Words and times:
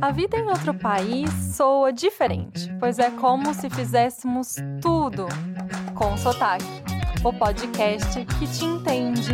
A 0.00 0.12
vida 0.12 0.36
em 0.36 0.46
outro 0.46 0.72
país 0.72 1.30
soa 1.56 1.92
diferente, 1.92 2.72
pois 2.78 2.98
é 2.98 3.10
como 3.10 3.52
se 3.52 3.68
fizéssemos 3.68 4.56
tudo 4.80 5.26
com 5.94 6.16
sotaque. 6.16 6.64
O 7.24 7.32
podcast 7.32 8.24
que 8.24 8.46
te 8.46 8.64
entende. 8.64 9.32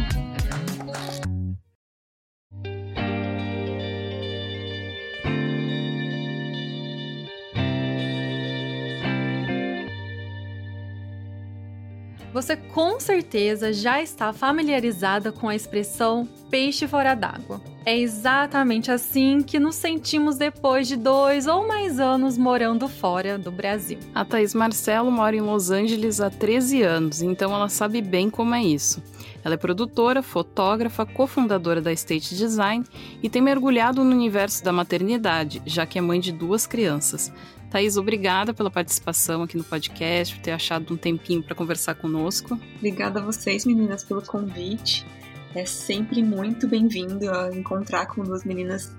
Você 12.32 12.56
com 12.56 12.98
certeza 12.98 13.72
já 13.72 14.02
está 14.02 14.32
familiarizada 14.32 15.30
com 15.30 15.48
a 15.48 15.54
expressão 15.54 16.26
peixe 16.50 16.88
fora 16.88 17.14
d'água. 17.14 17.73
É 17.86 17.98
exatamente 17.98 18.90
assim 18.90 19.42
que 19.42 19.60
nos 19.60 19.74
sentimos 19.74 20.38
depois 20.38 20.88
de 20.88 20.96
dois 20.96 21.46
ou 21.46 21.68
mais 21.68 22.00
anos 22.00 22.38
morando 22.38 22.88
fora 22.88 23.36
do 23.36 23.52
Brasil. 23.52 23.98
A 24.14 24.24
Thaís 24.24 24.54
Marcelo 24.54 25.10
mora 25.10 25.36
em 25.36 25.42
Los 25.42 25.70
Angeles 25.70 26.18
há 26.18 26.30
13 26.30 26.80
anos, 26.80 27.20
então 27.20 27.54
ela 27.54 27.68
sabe 27.68 28.00
bem 28.00 28.30
como 28.30 28.54
é 28.54 28.64
isso. 28.64 29.02
Ela 29.44 29.54
é 29.54 29.58
produtora, 29.58 30.22
fotógrafa, 30.22 31.04
cofundadora 31.04 31.82
da 31.82 31.92
State 31.92 32.34
Design 32.34 32.86
e 33.22 33.28
tem 33.28 33.42
mergulhado 33.42 34.02
no 34.02 34.12
universo 34.12 34.64
da 34.64 34.72
maternidade, 34.72 35.60
já 35.66 35.84
que 35.84 35.98
é 35.98 36.00
mãe 36.00 36.18
de 36.18 36.32
duas 36.32 36.66
crianças. 36.66 37.30
Thaís, 37.70 37.98
obrigada 37.98 38.54
pela 38.54 38.70
participação 38.70 39.42
aqui 39.42 39.58
no 39.58 39.64
podcast, 39.64 40.34
por 40.34 40.42
ter 40.42 40.52
achado 40.52 40.94
um 40.94 40.96
tempinho 40.96 41.42
para 41.42 41.54
conversar 41.54 41.96
conosco. 41.96 42.58
Obrigada 42.76 43.20
a 43.20 43.22
vocês, 43.22 43.66
meninas, 43.66 44.02
pelo 44.02 44.22
convite. 44.22 45.04
É 45.54 45.64
sempre 45.64 46.20
muito 46.20 46.66
bem-vindo 46.66 47.30
a 47.30 47.54
encontrar 47.54 48.06
com 48.06 48.24
duas 48.24 48.44
meninas 48.44 48.92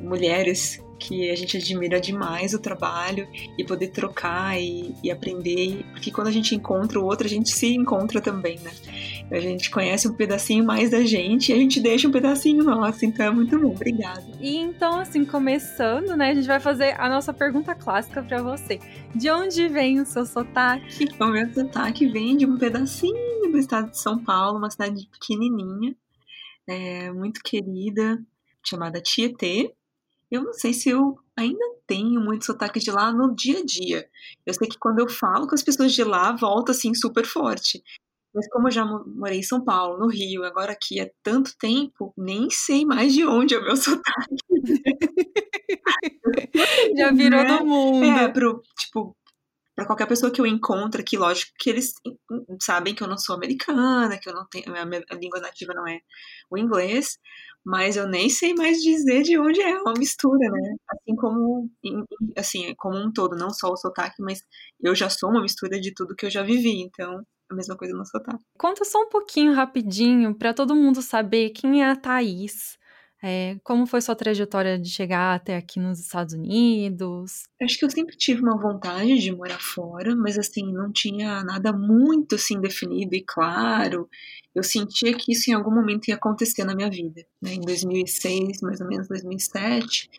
mulheres 0.00 0.80
que 0.98 1.30
a 1.30 1.36
gente 1.36 1.56
admira 1.56 2.00
demais 2.00 2.54
o 2.54 2.58
trabalho 2.58 3.28
e 3.58 3.64
poder 3.64 3.88
trocar 3.88 4.58
e, 4.58 4.94
e, 5.02 5.10
aprender, 5.10 5.84
porque 5.92 6.10
quando 6.10 6.28
a 6.28 6.30
gente 6.30 6.54
encontra 6.54 6.98
o 6.98 7.04
outro, 7.04 7.26
a 7.26 7.30
gente 7.30 7.50
se 7.50 7.74
encontra 7.74 8.20
também, 8.20 8.58
né? 8.60 8.70
A 9.30 9.40
gente 9.40 9.70
conhece 9.70 10.08
um 10.08 10.14
pedacinho 10.14 10.64
mais 10.64 10.90
da 10.90 11.04
gente 11.04 11.50
e 11.50 11.52
a 11.52 11.56
gente 11.56 11.80
deixa 11.80 12.06
um 12.06 12.12
pedacinho 12.12 12.62
nosso, 12.62 13.04
então 13.04 13.26
é 13.26 13.30
muito 13.30 13.58
bom. 13.58 13.72
Obrigada. 13.72 14.24
E 14.40 14.56
então, 14.56 15.00
assim, 15.00 15.24
começando, 15.24 16.16
né, 16.16 16.30
a 16.30 16.34
gente 16.34 16.46
vai 16.46 16.60
fazer 16.60 16.94
a 17.00 17.08
nossa 17.08 17.32
pergunta 17.32 17.74
clássica 17.74 18.22
para 18.22 18.40
você. 18.40 18.78
De 19.14 19.30
onde 19.30 19.68
vem 19.68 20.00
o 20.00 20.06
seu 20.06 20.24
sotaque? 20.24 21.08
O 21.20 21.26
meu 21.26 21.52
sotaque 21.52 22.06
vem 22.06 22.36
de 22.36 22.46
um 22.46 22.56
pedacinho 22.56 23.50
do 23.50 23.58
estado 23.58 23.90
de 23.90 23.98
São 23.98 24.22
Paulo, 24.22 24.58
uma 24.58 24.70
cidade 24.70 25.08
pequenininha, 25.10 25.96
é, 26.68 27.10
muito 27.12 27.40
querida, 27.42 28.18
chamada 28.62 29.00
Tietê 29.00 29.74
eu 30.30 30.42
não 30.42 30.52
sei 30.52 30.72
se 30.72 30.90
eu 30.90 31.18
ainda 31.36 31.64
tenho 31.86 32.20
muito 32.20 32.44
sotaque 32.44 32.80
de 32.80 32.90
lá 32.90 33.12
no 33.12 33.34
dia 33.34 33.60
a 33.60 33.64
dia. 33.64 34.08
Eu 34.44 34.52
sei 34.54 34.68
que 34.68 34.78
quando 34.78 34.98
eu 34.98 35.08
falo 35.08 35.46
com 35.46 35.54
as 35.54 35.62
pessoas 35.62 35.92
de 35.92 36.02
lá, 36.02 36.32
volta 36.32 36.72
assim 36.72 36.94
super 36.94 37.24
forte. 37.24 37.82
Mas 38.36 38.46
como 38.50 38.68
eu 38.68 38.70
já 38.70 38.84
morei 38.84 39.38
em 39.38 39.42
São 39.42 39.64
Paulo, 39.64 39.98
no 39.98 40.08
Rio, 40.08 40.44
agora 40.44 40.72
aqui 40.72 41.00
há 41.00 41.08
tanto 41.22 41.56
tempo, 41.58 42.12
nem 42.14 42.50
sei 42.50 42.84
mais 42.84 43.14
de 43.14 43.24
onde 43.24 43.54
é 43.54 43.58
o 43.58 43.64
meu 43.64 43.76
sotaque. 43.80 44.36
já 46.94 47.10
virou 47.12 47.42
né? 47.42 47.58
do 47.58 47.64
mundo. 47.64 48.04
É, 48.04 48.28
pro, 48.28 48.60
tipo, 48.78 49.16
para 49.74 49.86
qualquer 49.86 50.06
pessoa 50.06 50.30
que 50.30 50.38
eu 50.38 50.44
encontro 50.44 51.00
aqui, 51.00 51.16
lógico 51.16 51.50
que 51.58 51.70
eles 51.70 51.94
sabem 52.60 52.94
que 52.94 53.02
eu 53.02 53.08
não 53.08 53.16
sou 53.16 53.34
americana, 53.34 54.18
que 54.18 54.28
eu 54.28 54.34
não 54.34 54.46
tenho, 54.46 54.76
a 54.76 54.84
minha 54.84 55.02
língua 55.12 55.40
nativa 55.40 55.72
não 55.72 55.88
é 55.88 56.00
o 56.50 56.58
inglês, 56.58 57.18
mas 57.64 57.96
eu 57.96 58.06
nem 58.06 58.28
sei 58.28 58.52
mais 58.52 58.82
dizer 58.82 59.22
de 59.22 59.38
onde 59.38 59.62
é 59.62 59.80
uma 59.80 59.94
mistura, 59.94 60.50
né? 60.50 60.76
Assim 60.90 61.16
como, 61.16 61.70
assim, 62.36 62.74
como 62.76 62.98
um 62.98 63.10
todo, 63.10 63.34
não 63.34 63.48
só 63.48 63.72
o 63.72 63.78
sotaque, 63.78 64.20
mas 64.20 64.42
eu 64.78 64.94
já 64.94 65.08
sou 65.08 65.30
uma 65.30 65.40
mistura 65.40 65.80
de 65.80 65.94
tudo 65.94 66.14
que 66.14 66.26
eu 66.26 66.30
já 66.30 66.42
vivi, 66.42 66.82
então 66.82 67.24
a 67.50 67.54
mesma 67.54 67.76
coisa 67.76 67.96
no 67.96 68.04
sotaque. 68.04 68.44
Conta 68.58 68.84
só 68.84 69.02
um 69.02 69.08
pouquinho 69.08 69.52
rapidinho 69.52 70.34
para 70.34 70.52
todo 70.52 70.74
mundo 70.74 71.00
saber 71.02 71.50
quem 71.50 71.82
é 71.82 71.90
a 71.90 71.96
Thaís. 71.96 72.78
É, 73.22 73.56
como 73.64 73.86
foi 73.86 74.00
sua 74.00 74.14
trajetória 74.14 74.78
de 74.78 74.90
chegar 74.90 75.34
até 75.34 75.56
aqui 75.56 75.80
nos 75.80 75.98
Estados 75.98 76.34
Unidos? 76.34 77.44
Acho 77.60 77.78
que 77.78 77.84
eu 77.84 77.90
sempre 77.90 78.16
tive 78.16 78.42
uma 78.42 78.60
vontade 78.60 79.18
de 79.18 79.32
morar 79.34 79.58
fora, 79.58 80.14
mas 80.14 80.38
assim, 80.38 80.70
não 80.72 80.92
tinha 80.92 81.42
nada 81.42 81.72
muito 81.72 82.34
assim 82.34 82.60
definido 82.60 83.14
e 83.14 83.22
claro. 83.22 84.08
Eu 84.54 84.62
sentia 84.62 85.14
que 85.14 85.32
isso 85.32 85.50
em 85.50 85.54
algum 85.54 85.74
momento 85.74 86.08
ia 86.08 86.14
acontecer 86.14 86.64
na 86.64 86.74
minha 86.74 86.90
vida. 86.90 87.24
Né? 87.40 87.54
Em 87.54 87.60
2006, 87.60 88.60
mais 88.60 88.80
ou 88.80 88.86
menos 88.86 89.08
2007, 89.08 90.10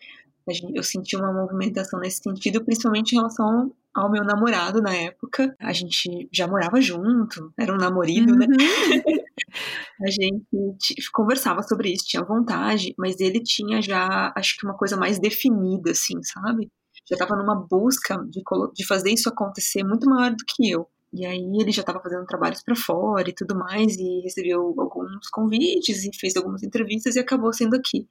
eu 0.74 0.82
senti 0.82 1.16
uma 1.16 1.32
movimentação 1.32 2.00
nesse 2.00 2.22
sentido, 2.22 2.64
principalmente 2.64 3.12
em 3.12 3.16
relação 3.16 3.72
ao 3.98 4.10
meu 4.10 4.24
namorado 4.24 4.80
na 4.80 4.94
época. 4.94 5.54
A 5.60 5.72
gente 5.72 6.28
já 6.32 6.46
morava 6.46 6.80
junto, 6.80 7.52
era 7.58 7.72
um 7.72 7.76
namorido, 7.76 8.34
né? 8.34 8.46
uhum. 8.46 8.56
né? 8.56 8.56
a 10.06 10.10
gente 10.10 11.10
conversava 11.12 11.62
sobre 11.62 11.92
isso, 11.92 12.06
tinha 12.06 12.22
vontade, 12.22 12.94
mas 12.98 13.20
ele 13.20 13.42
tinha 13.42 13.80
já, 13.82 14.32
acho 14.36 14.56
que 14.56 14.66
uma 14.66 14.76
coisa 14.76 14.96
mais 14.96 15.18
definida, 15.18 15.90
assim, 15.90 16.22
sabe? 16.22 16.70
Já 17.08 17.14
estava 17.14 17.36
numa 17.36 17.54
busca 17.54 18.18
de, 18.28 18.42
de 18.74 18.86
fazer 18.86 19.10
isso 19.10 19.28
acontecer 19.28 19.82
muito 19.82 20.08
maior 20.08 20.30
do 20.30 20.44
que 20.46 20.70
eu. 20.70 20.88
E 21.12 21.24
aí 21.24 21.42
ele 21.58 21.72
já 21.72 21.80
estava 21.80 22.00
fazendo 22.00 22.26
trabalhos 22.26 22.62
para 22.62 22.76
fora 22.76 23.30
e 23.30 23.34
tudo 23.34 23.56
mais, 23.56 23.96
e 23.96 24.20
recebeu 24.20 24.74
alguns 24.78 25.28
convites 25.30 26.04
e 26.04 26.10
fez 26.14 26.36
algumas 26.36 26.62
entrevistas 26.62 27.16
e 27.16 27.20
acabou 27.20 27.52
sendo 27.52 27.74
aqui. 27.74 28.06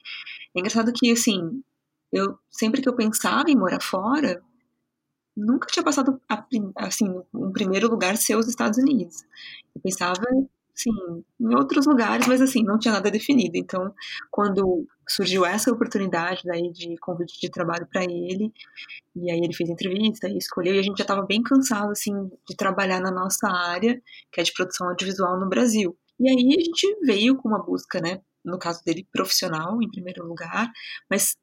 É 0.56 0.59
engraçado 0.59 0.92
que, 0.92 1.12
assim, 1.12 1.62
eu 2.12 2.38
sempre 2.50 2.81
que 2.81 2.90
eu 2.90 2.96
pensava 2.96 3.50
em 3.50 3.56
morar 3.56 3.81
fora, 3.81 4.42
nunca 5.38 5.68
tinha 5.68 5.84
passado 5.84 6.20
a, 6.28 6.44
assim, 6.78 7.08
um 7.34 7.52
primeiro 7.52 7.88
lugar 7.88 8.18
ser 8.18 8.36
os 8.36 8.48
Estados 8.48 8.80
Unidos. 8.80 9.24
Eu 9.75 9.81
pensava, 9.81 10.24
sim, 10.74 10.92
em 11.40 11.56
outros 11.56 11.86
lugares, 11.86 12.28
mas 12.28 12.42
assim, 12.42 12.64
não 12.64 12.80
tinha 12.80 12.94
nada 12.94 13.12
definido. 13.12 13.56
Então, 13.56 13.94
quando 14.31 14.88
surgiu 15.08 15.46
essa 15.46 15.72
oportunidade 15.72 16.42
daí 16.44 16.72
de 16.72 16.97
convite 16.97 17.40
de 17.40 17.50
trabalho 17.50 17.88
para 17.88 18.03
ele, 18.03 18.52
e 19.16 19.31
aí 19.31 19.40
ele 19.40 19.53
fez 19.53 19.70
entrevista 19.70 20.28
e 20.28 20.38
escolheu, 20.38 20.76
e 20.76 20.80
a 20.80 20.84
gente 20.84 20.97
já 20.97 21.03
estava 21.03 21.22
bem 21.26 21.42
cansado 21.42 21.92
assim 21.92 22.14
de 22.47 22.56
trabalhar 22.56 23.00
na 23.00 23.12
nossa 23.12 23.47
área, 23.47 24.02
que 24.31 24.42
é 24.42 24.44
de 24.44 24.53
produção 24.53 24.90
audiovisual 24.90 25.40
no 25.40 25.47
Brasil. 25.47 25.96
E 26.20 26.30
aí 26.30 26.58
a 26.59 26.64
gente 26.64 27.00
veio 27.03 27.36
com 27.36 27.47
uma 27.47 27.64
busca, 27.64 28.02
né, 28.02 28.22
no 28.44 28.58
caso 28.58 28.84
dele 28.84 29.08
profissional 29.12 29.81
em 29.81 29.90
primeiro 29.90 30.26
lugar, 30.26 30.72
mas 31.09 31.36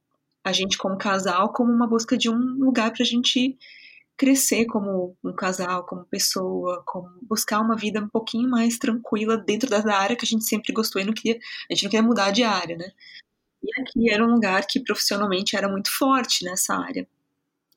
a 0.44 0.53
gente 0.53 0.77
como 0.77 0.99
casal 0.99 1.53
como 1.53 1.72
uma 1.72 1.87
busca 1.87 2.19
de 2.19 2.28
um 2.28 2.37
lugar 2.59 2.93
para 2.93 3.03
a 3.03 3.06
gente 3.06 3.56
crescer 4.16 4.66
como 4.66 5.16
um 5.25 5.32
casal, 5.34 5.84
como 5.86 6.04
pessoa, 6.04 6.82
como 6.86 7.08
buscar 7.22 7.60
uma 7.60 7.76
vida 7.76 8.00
um 8.00 8.08
pouquinho 8.08 8.48
mais 8.48 8.78
tranquila 8.78 9.36
dentro 9.36 9.69
da 9.69 9.97
área 9.97 10.16
que 10.16 10.25
a 10.25 10.28
gente 10.28 10.44
sempre 10.44 10.72
gostou 10.72 11.02
e 11.02 11.04
não 11.04 11.12
queria, 11.12 11.38
a 11.70 11.75
gente 11.75 11.84
não 11.84 11.91
queria 11.91 12.06
mudar 12.06 12.30
de 12.30 12.42
área, 12.44 12.76
né? 12.76 12.92
E 13.62 13.80
aqui 13.80 14.10
era 14.10 14.24
um 14.24 14.32
lugar 14.34 14.66
que 14.66 14.80
profissionalmente 14.80 15.56
era 15.56 15.69
muito 15.69 15.91
forte 15.91 16.44
nessa 16.44 16.76
área. 16.76 17.08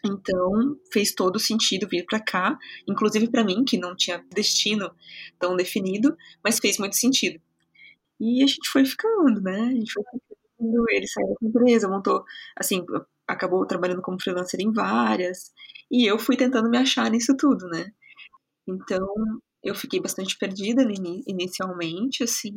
Então, 0.05 0.77
fez 0.91 1.13
todo 1.13 1.39
sentido 1.39 1.87
vir 1.87 2.05
para 2.05 2.19
cá, 2.19 2.57
inclusive 2.87 3.29
para 3.29 3.43
mim, 3.43 3.65
que 3.65 3.77
não 3.77 3.95
tinha 3.95 4.23
destino 4.33 4.91
tão 5.39 5.55
definido, 5.55 6.15
mas 6.43 6.59
fez 6.59 6.77
muito 6.77 6.95
sentido. 6.95 7.41
E 8.19 8.43
a 8.43 8.47
gente 8.47 8.69
foi 8.69 8.85
ficando, 8.85 9.41
né? 9.41 9.59
A 9.61 9.71
gente 9.71 9.93
foi 9.93 10.03
ficando, 10.03 10.85
ele 10.89 11.07
saiu 11.07 11.35
da 11.41 11.47
empresa, 11.47 11.87
montou, 11.89 12.23
assim, 12.55 12.85
acabou 13.27 13.65
trabalhando 13.65 14.01
como 14.01 14.21
freelancer 14.21 14.59
em 14.61 14.71
várias, 14.71 15.51
e 15.91 16.05
eu 16.09 16.17
fui 16.19 16.37
tentando 16.37 16.69
me 16.69 16.77
achar 16.77 17.09
nisso 17.11 17.35
tudo, 17.37 17.67
né? 17.67 17.91
Então, 18.67 19.07
eu 19.63 19.75
fiquei 19.75 19.99
bastante 19.99 20.37
perdida 20.37 20.83
inicialmente, 21.27 22.23
assim, 22.23 22.53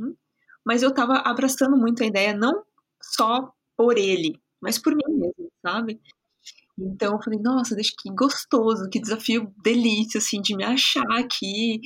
mas 0.65 0.83
eu 0.83 0.93
tava 0.93 1.15
abraçando 1.19 1.77
muito 1.77 2.03
a 2.03 2.07
ideia, 2.07 2.35
não 2.35 2.65
só 3.03 3.53
por 3.77 3.99
ele, 3.99 4.41
mas 4.61 4.79
por 4.79 4.95
mim 4.95 5.03
mesmo, 5.09 5.51
sabe? 5.65 6.01
Então 6.83 7.13
eu 7.13 7.23
falei, 7.23 7.39
nossa, 7.41 7.75
deixa 7.75 7.93
que 7.99 8.11
gostoso, 8.15 8.89
que 8.91 9.01
desafio 9.01 9.53
delícia, 9.63 10.19
assim, 10.19 10.41
de 10.41 10.57
me 10.57 10.65
achar 10.65 11.05
aqui, 11.19 11.81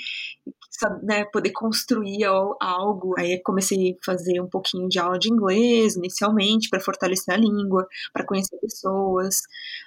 sabe, 0.70 1.05
né, 1.05 1.25
poder 1.26 1.50
construir 1.52 2.25
algo. 2.25 3.14
Aí 3.19 3.41
comecei 3.43 3.93
a 3.93 4.05
fazer 4.05 4.41
um 4.41 4.49
pouquinho 4.49 4.88
de 4.88 4.99
aula 4.99 5.19
de 5.19 5.32
inglês, 5.32 5.96
inicialmente, 5.96 6.69
para 6.69 6.81
fortalecer 6.81 7.35
a 7.35 7.37
língua, 7.37 7.87
para 8.12 8.25
conhecer 8.25 8.56
pessoas. 8.58 9.41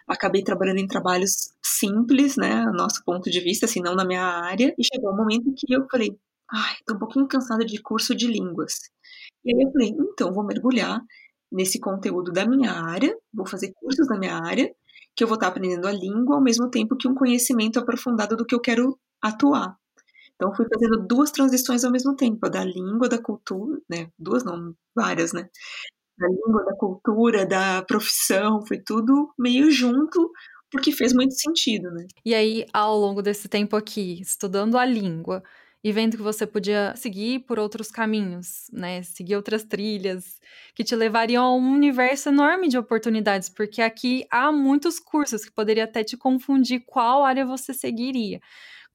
Acabei 0.08 0.44
trabalhando 0.44 0.80
em 0.80 0.88
trabalhos 0.88 1.52
simples, 1.64 2.36
né, 2.36 2.66
nosso 2.74 3.02
ponto 3.06 3.30
de 3.30 3.40
vista, 3.40 3.66
assim, 3.66 3.82
não 3.82 3.96
na 3.96 4.06
minha 4.06 4.24
área. 4.24 4.74
E 4.78 4.84
chegou 4.84 5.14
um 5.14 5.18
momento 5.18 5.54
que 5.56 5.74
eu 5.74 5.88
falei, 5.90 6.18
ai, 6.52 6.76
tô 6.86 6.96
um 6.96 7.00
pouquinho 7.00 7.28
cansada 7.28 7.64
de 7.66 7.82
curso 7.82 8.14
de 8.16 8.28
línguas. 8.28 8.74
E 9.46 9.56
aí 9.56 9.62
eu 9.64 9.72
falei, 9.72 9.90
então, 9.90 10.34
vou 10.34 10.46
mergulhar 10.46 11.02
nesse 11.52 11.80
conteúdo 11.80 12.32
da 12.32 12.46
minha 12.46 12.72
área, 12.74 13.16
vou 13.34 13.46
fazer 13.48 13.72
cursos 13.76 14.08
da 14.08 14.18
minha 14.20 14.36
área, 14.36 14.70
que 15.18 15.24
eu 15.24 15.28
vou 15.28 15.36
estar 15.36 15.48
aprendendo 15.48 15.88
a 15.88 15.92
língua 15.92 16.36
ao 16.36 16.42
mesmo 16.42 16.70
tempo 16.70 16.96
que 16.96 17.08
um 17.08 17.16
conhecimento 17.16 17.80
aprofundado 17.80 18.38
do 18.38 18.46
que 18.46 18.56
eu 18.56 18.62
quero 18.62 18.98
atuar. 19.22 19.76
Então, 20.36 20.54
fui 20.56 20.68
fazendo 20.72 21.06
duas 21.08 21.32
transições 21.32 21.84
ao 21.84 21.92
mesmo 21.92 22.16
tempo, 22.16 22.46
a 22.46 22.50
da 22.50 22.64
língua, 22.64 23.10
da 23.10 23.18
cultura, 23.18 23.82
né? 23.90 24.12
Duas 24.20 24.44
não, 24.44 24.76
várias, 24.96 25.34
né? 25.34 25.50
da 26.18 26.28
língua, 26.28 26.66
da 26.66 26.76
cultura, 26.76 27.46
da 27.46 27.84
profissão, 27.84 28.66
foi 28.66 28.80
tudo 28.80 29.32
meio 29.38 29.70
junto, 29.70 30.32
porque 30.72 30.92
fez 30.92 31.14
muito 31.14 31.34
sentido, 31.36 31.92
né? 31.92 32.08
E 32.26 32.34
aí, 32.34 32.66
ao 32.74 32.98
longo 32.98 33.22
desse 33.22 33.48
tempo 33.48 33.76
aqui, 33.76 34.20
estudando 34.22 34.78
a 34.78 34.86
língua 34.86 35.44
e 35.88 35.92
vendo 35.94 36.18
que 36.18 36.22
você 36.22 36.46
podia 36.46 36.94
seguir 36.98 37.46
por 37.48 37.58
outros 37.58 37.90
caminhos, 37.90 38.70
né? 38.74 39.02
Seguir 39.04 39.38
outras 39.38 39.64
trilhas 39.64 40.38
que 40.76 40.84
te 40.84 40.94
levariam 40.98 41.46
a 41.46 41.56
um 41.56 41.72
universo 41.72 42.28
enorme 42.28 42.68
de 42.68 42.78
oportunidades, 42.78 43.48
porque 43.48 43.82
aqui 43.82 44.28
há 44.30 44.52
muitos 44.52 45.00
cursos 45.00 45.46
que 45.46 45.52
poderia 45.52 45.86
até 45.86 46.04
te 46.04 46.18
confundir 46.18 46.84
qual 46.86 47.24
área 47.24 47.46
você 47.46 47.74
seguiria. 47.74 48.42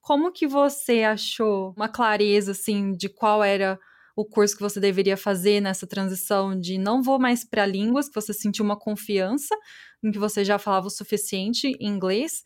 Como 0.02 0.30
que 0.30 0.46
você 0.46 1.02
achou 1.02 1.72
uma 1.78 1.88
clareza 1.88 2.52
assim 2.52 2.92
de 2.92 3.08
qual 3.08 3.42
era 3.42 3.80
o 4.14 4.22
curso 4.22 4.54
que 4.54 4.62
você 4.62 4.78
deveria 4.78 5.16
fazer 5.16 5.62
nessa 5.62 5.86
transição 5.86 6.60
de 6.60 6.76
não 6.76 7.02
vou 7.02 7.18
mais 7.18 7.42
para 7.42 7.64
línguas, 7.64 8.06
que 8.06 8.14
você 8.14 8.34
sentiu 8.34 8.66
uma 8.66 8.78
confiança 8.78 9.56
em 10.04 10.10
que 10.10 10.18
você 10.18 10.44
já 10.44 10.58
falava 10.58 10.88
o 10.88 10.90
suficiente 10.90 11.68
em 11.80 11.88
inglês, 11.88 12.42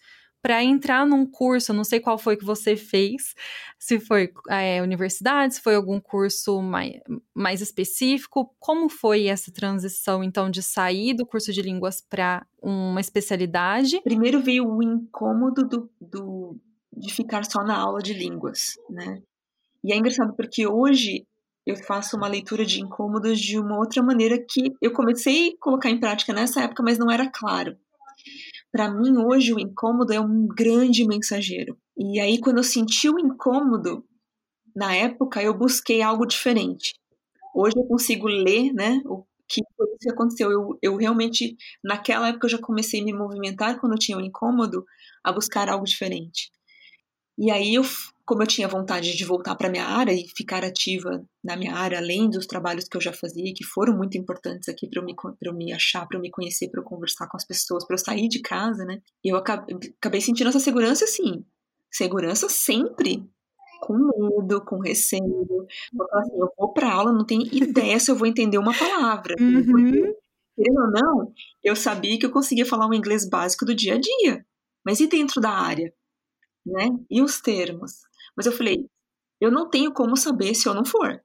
para 0.47 0.63
entrar 0.63 1.05
num 1.05 1.27
curso, 1.27 1.73
não 1.73 1.83
sei 1.83 1.99
qual 1.99 2.17
foi 2.17 2.37
que 2.37 2.45
você 2.45 2.77
fez, 2.77 3.35
se 3.81 3.99
foi 3.99 4.33
é, 4.49 4.81
universidade, 4.81 5.57
se 5.57 5.61
foi 5.61 5.75
algum 5.75 5.99
curso 5.99 6.63
mais, 6.63 7.01
mais 7.35 7.61
específico, 7.61 8.55
como 8.61 8.89
foi 8.89 9.27
essa 9.27 9.51
transição, 9.51 10.23
então, 10.23 10.49
de 10.49 10.63
sair 10.63 11.15
do 11.15 11.27
curso 11.27 11.53
de 11.53 11.61
línguas 11.61 12.01
para 12.01 12.47
uma 12.63 13.01
especialidade? 13.01 14.01
Primeiro 14.03 14.41
veio 14.41 14.69
o 14.69 14.81
incômodo 14.81 15.67
do, 15.67 15.91
do, 16.01 16.57
de 16.97 17.13
ficar 17.13 17.45
só 17.45 17.65
na 17.65 17.77
aula 17.77 17.99
de 17.99 18.15
línguas, 18.15 18.77
né? 18.89 19.21
E 19.83 19.93
é 19.93 19.97
engraçado 19.97 20.33
porque 20.37 20.65
hoje 20.65 21.27
eu 21.67 21.75
faço 21.75 22.17
uma 22.17 22.29
leitura 22.29 22.65
de 22.65 22.81
incômodos 22.81 23.41
de 23.41 23.59
uma 23.59 23.79
outra 23.79 24.01
maneira 24.01 24.39
que 24.39 24.73
eu 24.81 24.93
comecei 24.93 25.49
a 25.49 25.59
colocar 25.59 25.91
em 25.91 25.99
prática 25.99 26.33
nessa 26.33 26.61
época, 26.63 26.85
mas 26.85 26.99
não 26.99 27.11
era 27.11 27.29
claro. 27.29 27.77
Para 28.77 28.91
mim, 28.91 29.17
hoje, 29.17 29.55
o 29.55 29.59
incômodo 29.59 30.13
é 30.13 30.21
um 30.21 30.47
grande 30.47 31.09
mensageiro. 31.09 31.79
E 31.97 32.21
aí, 32.21 32.39
quando 32.39 32.59
eu 32.59 32.63
senti 32.63 33.09
o 33.09 33.19
incômodo, 33.19 34.05
na 34.75 34.95
época, 34.95 35.43
eu 35.43 35.55
busquei 35.55 36.03
algo 36.03 36.27
diferente. 36.27 36.93
Hoje 37.55 37.75
eu 37.75 37.85
consigo 37.85 38.27
ler, 38.29 38.75
né, 38.75 39.01
o 39.07 39.25
que 39.49 39.63
que 39.99 40.11
aconteceu. 40.11 40.51
Eu, 40.53 40.79
eu 40.83 40.97
realmente, 40.97 41.57
naquela 41.83 42.29
época, 42.29 42.45
eu 42.45 42.51
já 42.51 42.59
comecei 42.59 43.01
a 43.01 43.05
me 43.05 43.15
movimentar 43.15 43.81
quando 43.81 43.93
eu 43.93 43.99
tinha 43.99 44.19
um 44.19 44.21
incômodo, 44.21 44.85
a 45.25 45.33
buscar 45.33 45.71
algo 45.71 45.87
diferente. 45.87 46.51
E 47.39 47.51
aí 47.51 47.77
eu 47.77 47.85
como 48.27 48.43
eu 48.43 48.47
tinha 48.47 48.67
vontade 48.67 49.17
de 49.17 49.25
voltar 49.25 49.55
para 49.55 49.71
minha 49.71 49.87
área 49.87 50.13
e 50.13 50.27
ficar 50.37 50.65
ativa 50.65 51.25
na 51.45 51.57
minha 51.57 51.75
área, 51.75 51.99
além 51.99 52.29
dos 52.29 52.45
trabalhos 52.45 52.89
que 52.89 52.97
eu 52.97 53.01
já 53.01 53.13
fazia, 53.13 53.55
que 53.55 53.65
foram 53.65 53.97
muito 53.97 54.19
importantes 54.19 54.69
aqui 54.69 54.89
para 54.89 55.01
eu, 55.01 55.07
me, 55.07 55.15
eu 55.41 55.55
me 55.55 55.73
achar, 55.73 56.05
para 56.07 56.19
eu 56.19 56.21
me 56.21 56.31
conhecer, 56.31 56.69
para 56.69 56.81
eu 56.81 56.85
conversar 56.85 57.29
com 57.29 57.37
as 57.37 57.47
pessoas, 57.47 57.87
para 57.87 57.95
eu 57.95 57.99
sair 57.99 58.29
de 58.29 58.41
casa, 58.41 58.85
né? 58.85 59.01
Eu 59.25 59.37
acabei, 59.37 59.77
acabei 59.97 60.21
sentindo 60.21 60.49
essa 60.49 60.59
segurança, 60.59 61.05
assim. 61.05 61.45
Segurança 61.89 62.49
sempre, 62.49 63.25
com 63.81 63.95
medo, 63.95 64.65
com 64.65 64.81
receio. 64.81 65.23
Eu, 65.23 66.07
assim, 66.13 66.37
eu 66.37 66.49
vou 66.59 66.73
para 66.73 66.93
aula, 66.93 67.13
não 67.13 67.25
tenho 67.25 67.43
ideia 67.55 67.99
se 68.01 68.11
eu 68.11 68.17
vou 68.17 68.27
entender 68.27 68.59
uma 68.59 68.77
palavra. 68.77 69.37
Uhum. 69.41 69.65
Porque, 69.65 70.17
querendo 70.57 70.81
ou 70.81 70.91
não, 70.91 71.33
eu 71.63 71.77
sabia 71.77 72.19
que 72.19 72.27
eu 72.27 72.33
conseguia 72.33 72.67
falar 72.67 72.89
um 72.89 72.95
inglês 72.95 73.29
básico 73.29 73.65
do 73.65 73.75
dia 73.75 73.95
a 73.95 73.99
dia. 73.99 74.45
Mas 74.85 74.99
e 74.99 75.07
dentro 75.07 75.41
da 75.41 75.51
área? 75.51 75.93
Né? 76.65 76.89
E 77.09 77.23
os 77.23 77.41
termos? 77.41 77.93
Mas 78.37 78.47
eu 78.47 78.53
falei, 78.53 78.89
eu 79.41 79.51
não 79.51 79.69
tenho 79.69 79.93
como 79.93 80.17
saber 80.17 80.55
se 80.55 80.69
eu 80.69 80.75
não 80.75 80.85
for. 80.85 81.21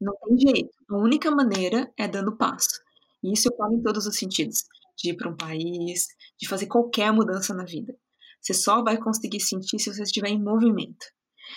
Não 0.00 0.14
tem 0.24 0.38
jeito. 0.38 0.70
A 0.90 0.96
única 0.96 1.30
maneira 1.30 1.92
é 1.98 2.08
dando 2.08 2.36
passo. 2.36 2.80
E 3.22 3.32
isso 3.32 3.48
eu 3.48 3.56
falo 3.56 3.74
em 3.74 3.82
todos 3.82 4.06
os 4.06 4.16
sentidos. 4.16 4.64
De 4.96 5.10
ir 5.10 5.16
para 5.16 5.30
um 5.30 5.36
país, 5.36 6.06
de 6.38 6.48
fazer 6.48 6.66
qualquer 6.66 7.12
mudança 7.12 7.54
na 7.54 7.64
vida. 7.64 7.94
Você 8.40 8.54
só 8.54 8.82
vai 8.82 8.98
conseguir 8.98 9.40
sentir 9.40 9.78
se 9.78 9.92
você 9.92 10.02
estiver 10.02 10.28
em 10.28 10.42
movimento. 10.42 11.06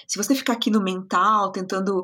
Se 0.07 0.17
você 0.17 0.35
ficar 0.35 0.53
aqui 0.53 0.69
no 0.69 0.83
mental, 0.83 1.51
tentando 1.51 2.03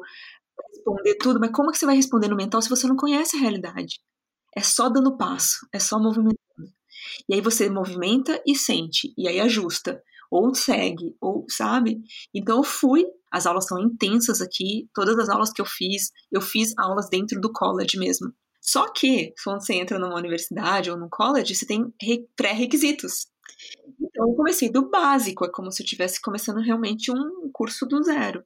responder 0.73 1.15
tudo, 1.15 1.39
mas 1.39 1.51
como 1.51 1.71
que 1.71 1.77
você 1.77 1.85
vai 1.85 1.95
responder 1.95 2.27
no 2.27 2.35
mental 2.35 2.61
se 2.61 2.69
você 2.69 2.87
não 2.87 2.95
conhece 2.95 3.35
a 3.37 3.39
realidade? 3.39 3.99
É 4.55 4.61
só 4.61 4.89
dando 4.89 5.17
passo, 5.17 5.67
é 5.73 5.79
só 5.79 5.99
movimentando. 5.99 6.37
E 7.27 7.33
aí 7.35 7.41
você 7.41 7.69
movimenta 7.69 8.41
e 8.45 8.55
sente, 8.55 9.13
e 9.17 9.27
aí 9.27 9.39
ajusta 9.39 10.01
ou 10.29 10.53
segue, 10.53 11.15
ou 11.19 11.45
sabe? 11.49 11.99
Então 12.33 12.57
eu 12.57 12.63
fui, 12.63 13.05
as 13.31 13.45
aulas 13.45 13.65
são 13.65 13.79
intensas 13.79 14.41
aqui, 14.41 14.87
todas 14.93 15.17
as 15.17 15.29
aulas 15.29 15.51
que 15.51 15.61
eu 15.61 15.65
fiz, 15.65 16.11
eu 16.31 16.41
fiz 16.41 16.73
aulas 16.77 17.09
dentro 17.09 17.39
do 17.39 17.51
college 17.51 17.97
mesmo. 17.97 18.33
Só 18.61 18.91
que, 18.91 19.33
quando 19.43 19.65
você 19.65 19.73
entra 19.75 19.97
numa 19.97 20.17
universidade 20.17 20.91
ou 20.91 20.97
num 20.97 21.09
college, 21.09 21.55
você 21.55 21.65
tem 21.65 21.93
pré-requisitos. 22.35 23.27
Então 24.19 24.31
eu 24.31 24.35
comecei 24.35 24.69
do 24.69 24.89
básico, 24.89 25.45
é 25.45 25.49
como 25.49 25.71
se 25.71 25.81
eu 25.81 25.85
estivesse 25.85 26.21
começando 26.21 26.57
realmente 26.57 27.09
um 27.09 27.49
curso 27.53 27.85
do 27.85 28.03
zero. 28.03 28.43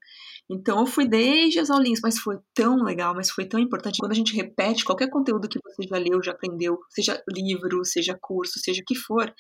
Então 0.48 0.80
eu 0.80 0.86
fui 0.86 1.08
desde 1.08 1.58
as 1.58 1.72
aulinhas, 1.72 2.00
mas 2.04 2.20
foi 2.20 2.38
tão 2.54 2.84
legal, 2.84 3.16
mas 3.16 3.32
foi 3.32 3.48
tão 3.48 3.60
importante. 3.60 3.98
Quando 3.98 4.12
a 4.12 4.16
gente 4.16 4.36
repete 4.36 4.86
qualquer 4.86 5.10
conteúdo 5.10 5.50
que 5.50 5.58
você 5.64 5.88
já 5.90 5.98
leu, 5.98 6.22
já 6.22 6.32
aprendeu, 6.32 6.78
seja 6.92 7.20
livro, 7.28 7.84
seja 7.84 8.16
curso, 8.22 8.60
seja 8.60 8.84
o 8.84 8.86
que 8.86 8.94
for, 8.94 9.34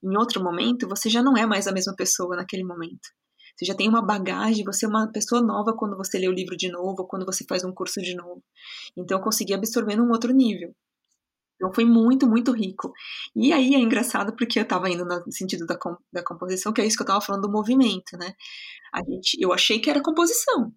em 0.00 0.16
outro 0.16 0.40
momento, 0.44 0.88
você 0.88 1.10
já 1.10 1.24
não 1.24 1.36
é 1.36 1.44
mais 1.44 1.66
a 1.66 1.72
mesma 1.72 1.96
pessoa 1.96 2.36
naquele 2.36 2.62
momento. 2.62 3.08
Você 3.56 3.64
já 3.64 3.74
tem 3.74 3.88
uma 3.88 4.00
bagagem, 4.00 4.64
você 4.64 4.86
é 4.86 4.88
uma 4.88 5.10
pessoa 5.10 5.42
nova 5.42 5.74
quando 5.76 5.96
você 5.96 6.18
lê 6.18 6.28
o 6.28 6.32
livro 6.32 6.56
de 6.56 6.70
novo, 6.70 7.04
quando 7.04 7.26
você 7.26 7.44
faz 7.48 7.64
um 7.64 7.74
curso 7.74 8.00
de 8.00 8.14
novo. 8.14 8.44
Então 8.96 9.18
eu 9.18 9.24
consegui 9.24 9.54
absorver 9.54 9.96
num 9.96 10.10
outro 10.10 10.32
nível. 10.32 10.72
Então 11.60 11.72
foi 11.74 11.84
muito, 11.84 12.26
muito 12.26 12.52
rico. 12.52 12.90
E 13.36 13.52
aí 13.52 13.74
é 13.74 13.78
engraçado 13.78 14.34
porque 14.34 14.58
eu 14.58 14.62
estava 14.62 14.88
indo 14.88 15.04
no 15.04 15.30
sentido 15.30 15.66
da, 15.66 15.78
da 16.10 16.24
composição, 16.24 16.72
que 16.72 16.80
é 16.80 16.86
isso 16.86 16.96
que 16.96 17.02
eu 17.02 17.04
estava 17.04 17.20
falando 17.20 17.42
do 17.42 17.52
movimento, 17.52 18.16
né? 18.18 18.32
A 18.94 19.00
gente, 19.04 19.36
eu 19.40 19.52
achei 19.52 19.78
que 19.78 19.90
era 19.90 20.02
composição 20.02 20.72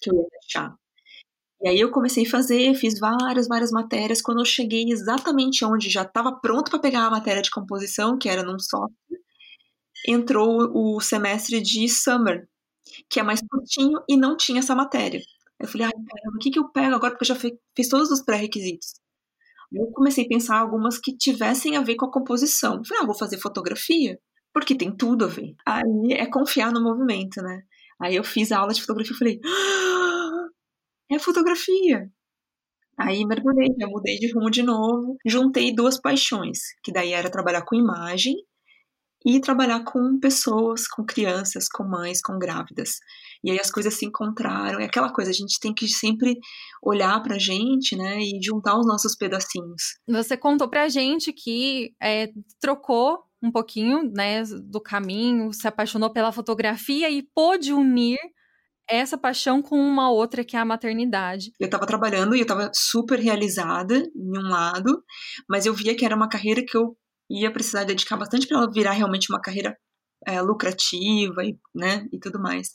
que 0.00 0.10
eu 0.10 0.14
ia 0.14 0.26
deixar. 0.30 0.74
E 1.62 1.68
aí 1.68 1.80
eu 1.80 1.90
comecei 1.90 2.26
a 2.26 2.30
fazer, 2.30 2.74
fiz 2.74 2.98
várias, 3.00 3.48
várias 3.48 3.70
matérias. 3.72 4.22
Quando 4.22 4.40
eu 4.40 4.44
cheguei 4.46 4.86
exatamente 4.90 5.64
onde 5.64 5.90
já 5.90 6.02
estava 6.02 6.32
pronto 6.40 6.70
para 6.70 6.80
pegar 6.80 7.06
a 7.06 7.10
matéria 7.10 7.42
de 7.42 7.50
composição, 7.50 8.18
que 8.18 8.28
era 8.28 8.42
num 8.44 8.58
software, 8.58 8.94
entrou 10.08 10.70
o 10.74 11.00
semestre 11.00 11.60
de 11.60 11.88
summer, 11.88 12.48
que 13.10 13.20
é 13.20 13.22
mais 13.22 13.40
curtinho 13.50 14.00
e 14.08 14.16
não 14.16 14.36
tinha 14.36 14.60
essa 14.60 14.74
matéria. 14.74 15.20
Eu 15.60 15.68
falei, 15.68 15.86
ai, 15.88 15.92
caramba, 15.92 16.36
o 16.36 16.38
que, 16.40 16.50
que 16.50 16.58
eu 16.58 16.70
pego 16.70 16.94
agora? 16.96 17.12
Porque 17.12 17.24
eu 17.30 17.34
já 17.34 17.36
fiz 17.36 17.88
todos 17.88 18.10
os 18.10 18.22
pré-requisitos 18.22 18.99
eu 19.72 19.86
comecei 19.92 20.24
a 20.24 20.28
pensar 20.28 20.58
algumas 20.58 20.98
que 20.98 21.16
tivessem 21.16 21.76
a 21.76 21.82
ver 21.82 21.96
com 21.96 22.06
a 22.06 22.12
composição. 22.12 22.82
Falei, 22.84 23.02
ah, 23.02 23.06
vou 23.06 23.14
fazer 23.14 23.38
fotografia, 23.38 24.18
porque 24.52 24.74
tem 24.74 24.94
tudo 24.94 25.24
a 25.24 25.28
ver. 25.28 25.54
Aí 25.66 26.12
é 26.12 26.26
confiar 26.26 26.72
no 26.72 26.82
movimento, 26.82 27.40
né? 27.42 27.62
Aí 28.00 28.16
eu 28.16 28.24
fiz 28.24 28.50
a 28.52 28.58
aula 28.58 28.72
de 28.72 28.80
fotografia 28.80 29.14
e 29.14 29.18
falei, 29.18 29.40
ah, 29.44 30.46
é 31.12 31.18
fotografia. 31.18 32.10
Aí 32.98 33.24
mergulhei, 33.24 33.68
já 33.78 33.86
mudei 33.86 34.18
de 34.18 34.32
rumo 34.32 34.50
de 34.50 34.62
novo, 34.62 35.16
juntei 35.26 35.74
duas 35.74 35.98
paixões, 36.00 36.58
que 36.82 36.92
daí 36.92 37.12
era 37.12 37.30
trabalhar 37.30 37.62
com 37.62 37.76
imagem 37.76 38.34
e 39.24 39.40
trabalhar 39.40 39.84
com 39.84 40.18
pessoas, 40.18 40.88
com 40.88 41.04
crianças, 41.04 41.68
com 41.68 41.84
mães, 41.84 42.20
com 42.22 42.38
grávidas. 42.38 42.98
E 43.44 43.50
aí 43.50 43.60
as 43.60 43.70
coisas 43.70 43.94
se 43.94 44.06
encontraram. 44.06 44.80
É 44.80 44.84
aquela 44.84 45.12
coisa, 45.12 45.30
a 45.30 45.34
gente 45.34 45.58
tem 45.60 45.74
que 45.74 45.86
sempre 45.88 46.38
olhar 46.82 47.22
pra 47.22 47.38
gente, 47.38 47.96
né, 47.96 48.18
e 48.18 48.40
juntar 48.42 48.78
os 48.78 48.86
nossos 48.86 49.14
pedacinhos. 49.16 49.98
Você 50.08 50.36
contou 50.36 50.68
pra 50.68 50.88
gente 50.88 51.32
que 51.32 51.92
é, 52.02 52.30
trocou 52.60 53.18
um 53.42 53.50
pouquinho, 53.50 54.10
né, 54.14 54.42
do 54.44 54.80
caminho, 54.80 55.52
se 55.52 55.66
apaixonou 55.66 56.12
pela 56.12 56.32
fotografia 56.32 57.10
e 57.10 57.22
pôde 57.34 57.72
unir 57.72 58.18
essa 58.88 59.16
paixão 59.16 59.62
com 59.62 59.76
uma 59.76 60.10
outra 60.10 60.44
que 60.44 60.56
é 60.56 60.58
a 60.58 60.64
maternidade. 60.64 61.52
Eu 61.60 61.66
estava 61.66 61.86
trabalhando 61.86 62.34
e 62.34 62.40
eu 62.40 62.42
estava 62.42 62.70
super 62.74 63.18
realizada 63.18 63.96
em 63.96 64.38
um 64.38 64.48
lado, 64.48 65.02
mas 65.48 65.64
eu 65.64 65.72
via 65.72 65.96
que 65.96 66.04
era 66.04 66.16
uma 66.16 66.28
carreira 66.28 66.62
que 66.66 66.76
eu 66.76 66.96
ia 67.30 67.52
precisar 67.52 67.84
dedicar 67.84 68.16
bastante 68.16 68.46
para 68.46 68.58
ela 68.58 68.70
virar 68.70 68.92
realmente 68.92 69.30
uma 69.30 69.40
carreira 69.40 69.76
é, 70.26 70.40
lucrativa 70.40 71.44
e, 71.44 71.56
né, 71.74 72.06
e 72.12 72.18
tudo 72.18 72.40
mais. 72.40 72.68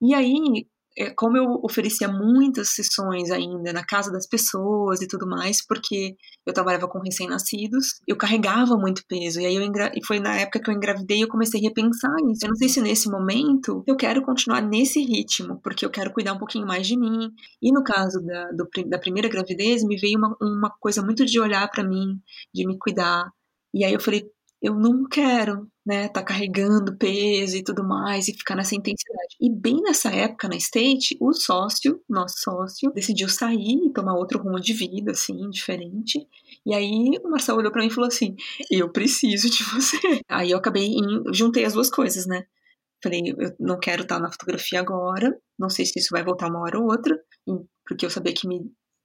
E 0.00 0.14
aí, 0.14 0.66
é, 0.96 1.10
como 1.10 1.36
eu 1.36 1.60
oferecia 1.62 2.08
muitas 2.08 2.74
sessões 2.74 3.30
ainda 3.30 3.72
na 3.72 3.84
casa 3.84 4.12
das 4.12 4.26
pessoas 4.26 5.00
e 5.00 5.08
tudo 5.08 5.26
mais, 5.26 5.64
porque 5.66 6.14
eu 6.44 6.52
trabalhava 6.52 6.88
com 6.88 6.98
recém-nascidos, 7.00 8.00
eu 8.06 8.16
carregava 8.16 8.76
muito 8.76 9.02
peso. 9.08 9.40
E 9.40 9.46
aí 9.46 9.54
eu 9.54 9.62
engra... 9.62 9.90
e 9.94 10.04
foi 10.04 10.20
na 10.20 10.36
época 10.36 10.60
que 10.60 10.70
eu 10.70 10.74
engravidei 10.74 11.18
e 11.18 11.22
eu 11.22 11.28
comecei 11.28 11.60
a 11.60 11.62
repensar 11.62 12.14
isso. 12.30 12.44
Eu 12.44 12.48
não 12.50 12.56
sei 12.56 12.68
se 12.68 12.80
nesse 12.80 13.10
momento 13.10 13.82
eu 13.86 13.96
quero 13.96 14.22
continuar 14.22 14.60
nesse 14.60 15.00
ritmo, 15.00 15.60
porque 15.62 15.84
eu 15.84 15.90
quero 15.90 16.12
cuidar 16.12 16.34
um 16.34 16.38
pouquinho 16.38 16.66
mais 16.66 16.86
de 16.86 16.98
mim. 16.98 17.30
E 17.62 17.72
no 17.72 17.82
caso 17.82 18.20
da, 18.20 18.50
do, 18.52 18.68
da 18.88 18.98
primeira 18.98 19.28
gravidez, 19.28 19.82
me 19.84 19.96
veio 19.96 20.18
uma, 20.18 20.36
uma 20.40 20.70
coisa 20.80 21.02
muito 21.02 21.24
de 21.24 21.40
olhar 21.40 21.68
para 21.70 21.84
mim, 21.84 22.20
de 22.54 22.66
me 22.66 22.78
cuidar. 22.78 23.30
E 23.74 23.84
aí 23.84 23.92
eu 23.92 24.00
falei, 24.00 24.24
eu 24.62 24.74
não 24.76 25.08
quero, 25.08 25.68
né, 25.84 26.08
tá 26.08 26.22
carregando 26.22 26.96
peso 26.96 27.56
e 27.56 27.64
tudo 27.64 27.82
mais 27.82 28.28
e 28.28 28.32
ficar 28.32 28.54
nessa 28.54 28.76
intensidade. 28.76 29.36
E 29.40 29.50
bem 29.50 29.80
nessa 29.82 30.10
época 30.10 30.48
na 30.48 30.56
State, 30.56 31.16
o 31.20 31.32
sócio, 31.32 32.00
nosso 32.08 32.36
sócio, 32.38 32.92
decidiu 32.92 33.28
sair 33.28 33.86
e 33.86 33.92
tomar 33.92 34.14
outro 34.14 34.40
rumo 34.40 34.60
de 34.60 34.72
vida, 34.72 35.10
assim, 35.10 35.50
diferente. 35.50 36.24
E 36.64 36.72
aí 36.74 37.18
o 37.24 37.28
Marcelo 37.28 37.58
olhou 37.58 37.72
para 37.72 37.82
mim 37.82 37.88
e 37.88 37.92
falou 37.92 38.06
assim: 38.06 38.36
Eu 38.70 38.90
preciso 38.92 39.50
de 39.50 39.64
você. 39.64 39.96
Aí 40.28 40.52
eu 40.52 40.58
acabei, 40.58 40.86
em, 40.86 41.34
juntei 41.34 41.64
as 41.64 41.72
duas 41.72 41.90
coisas, 41.90 42.26
né? 42.26 42.44
Falei, 43.02 43.20
eu 43.36 43.52
não 43.58 43.80
quero 43.80 44.02
estar 44.02 44.20
na 44.20 44.30
fotografia 44.30 44.78
agora, 44.78 45.36
não 45.58 45.68
sei 45.68 45.84
se 45.84 45.98
isso 45.98 46.10
vai 46.12 46.22
voltar 46.22 46.48
uma 46.48 46.60
hora 46.60 46.78
ou 46.78 46.84
outra, 46.84 47.18
porque 47.84 48.06
eu 48.06 48.10
sabia 48.10 48.32
que 48.32 48.46
me 48.46 48.60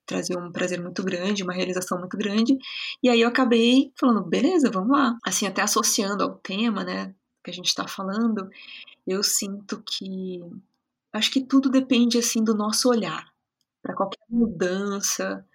trazia 0.08 0.40
um 0.40 0.52
prazer 0.52 0.82
muito 0.82 1.04
grande, 1.04 1.44
uma 1.44 1.54
realização 1.54 2.00
muito 2.00 2.18
grande. 2.18 2.58
E 3.04 3.10
aí 3.10 3.22
eu 3.22 3.28
acabei 3.28 3.92
falando, 4.00 4.24
beleza, 4.24 4.72
vamos 4.72 4.98
lá. 4.98 5.18
Assim, 5.24 5.46
até 5.46 5.62
associando 5.62 6.24
ao 6.24 6.36
tema, 6.36 6.84
né, 6.84 7.14
que 7.44 7.52
a 7.52 7.54
gente 7.54 7.68
está 7.68 7.88
falando, 7.88 8.50
eu 9.06 9.22
sinto 9.24 9.82
que 9.84 10.40
acho 11.14 11.32
que 11.32 11.46
tudo 11.46 11.70
depende 11.70 12.18
assim 12.18 12.44
do 12.44 12.56
nosso 12.56 12.90
olhar 12.90 13.32
para 13.82 13.96
qualquer 13.96 14.20
mudança. 14.30 15.46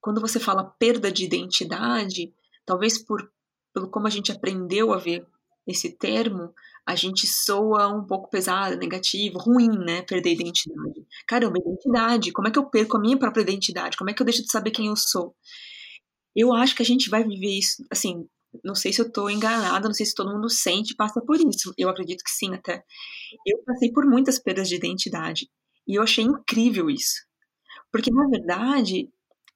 Quando 0.00 0.20
você 0.20 0.40
fala 0.40 0.64
perda 0.64 1.12
de 1.12 1.24
identidade, 1.24 2.32
talvez 2.64 2.98
por 2.98 3.30
pelo 3.72 3.88
como 3.88 4.08
a 4.08 4.10
gente 4.10 4.32
aprendeu 4.32 4.92
a 4.92 4.96
ver 4.96 5.24
esse 5.70 5.96
termo, 5.96 6.52
a 6.86 6.94
gente 6.94 7.26
soa 7.26 7.88
um 7.88 8.04
pouco 8.04 8.30
pesado, 8.30 8.76
negativo, 8.76 9.38
ruim, 9.38 9.68
né? 9.68 10.02
Perder 10.02 10.30
a 10.30 10.32
identidade. 10.32 11.06
Caramba, 11.26 11.58
identidade. 11.58 12.32
Como 12.32 12.48
é 12.48 12.50
que 12.50 12.58
eu 12.58 12.68
perco 12.68 12.96
a 12.96 13.00
minha 13.00 13.18
própria 13.18 13.42
identidade? 13.42 13.96
Como 13.96 14.10
é 14.10 14.14
que 14.14 14.22
eu 14.22 14.26
deixo 14.26 14.42
de 14.42 14.50
saber 14.50 14.70
quem 14.70 14.86
eu 14.86 14.96
sou? 14.96 15.34
Eu 16.34 16.52
acho 16.52 16.74
que 16.74 16.82
a 16.82 16.86
gente 16.86 17.10
vai 17.10 17.24
viver 17.24 17.58
isso, 17.58 17.84
assim, 17.90 18.26
não 18.64 18.74
sei 18.74 18.92
se 18.92 19.00
eu 19.00 19.10
tô 19.10 19.28
enganada, 19.28 19.86
não 19.88 19.94
sei 19.94 20.06
se 20.06 20.14
todo 20.14 20.32
mundo 20.32 20.48
sente 20.48 20.92
e 20.92 20.96
passa 20.96 21.20
por 21.20 21.36
isso. 21.36 21.72
Eu 21.78 21.88
acredito 21.88 22.24
que 22.24 22.30
sim, 22.30 22.52
até. 22.54 22.82
Eu 23.46 23.62
passei 23.64 23.92
por 23.92 24.04
muitas 24.06 24.38
perdas 24.38 24.68
de 24.68 24.76
identidade. 24.76 25.48
E 25.86 25.94
eu 25.96 26.02
achei 26.02 26.24
incrível 26.24 26.90
isso. 26.90 27.24
Porque, 27.92 28.10
na 28.10 28.28
verdade, 28.28 29.08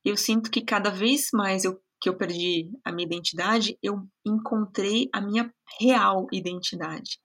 eu 0.05 0.17
sinto 0.17 0.51
que 0.51 0.63
cada 0.63 0.91
vez 0.91 1.29
mais 1.33 1.65
eu 1.65 1.81
que 2.01 2.09
eu 2.09 2.17
perdi 2.17 2.71
a 2.85 2.93
minha 2.93 3.07
identidade, 3.07 3.79
eu 3.83 4.07
encontrei 4.27 5.09
a 5.13 5.21
minha 5.21 5.53
real 5.81 6.27
identidade. 6.33 7.19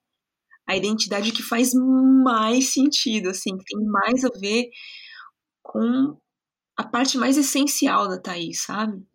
A 0.67 0.75
identidade 0.75 1.31
que 1.31 1.43
faz 1.43 1.73
mais 1.73 2.73
sentido, 2.73 3.29
assim, 3.29 3.57
que 3.57 3.65
tem 3.65 3.85
mais 3.85 4.23
a 4.23 4.29
ver 4.39 4.69
com 5.63 6.17
a 6.77 6.83
parte 6.83 7.17
mais 7.17 7.37
essencial 7.37 8.07
da 8.07 8.19
Thaís, 8.19 8.61
sabe? 8.63 9.05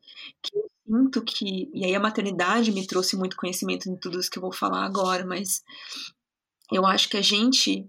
Que 0.43 0.57
eu 0.57 0.71
sinto 0.87 1.25
que. 1.25 1.71
E 1.75 1.85
aí 1.85 1.95
a 1.95 2.01
maternidade 2.01 2.73
me 2.73 2.87
trouxe 2.87 3.17
muito 3.17 3.37
conhecimento 3.37 3.89
em 3.89 3.97
tudo 3.97 4.21
isso 4.21 4.31
que 4.31 4.39
eu 4.39 4.43
vou 4.43 4.53
falar 4.53 4.85
agora, 4.85 5.25
mas 5.27 5.63
eu 6.73 6.85
acho 6.87 7.09
que 7.09 7.17
a 7.17 7.23
gente. 7.23 7.89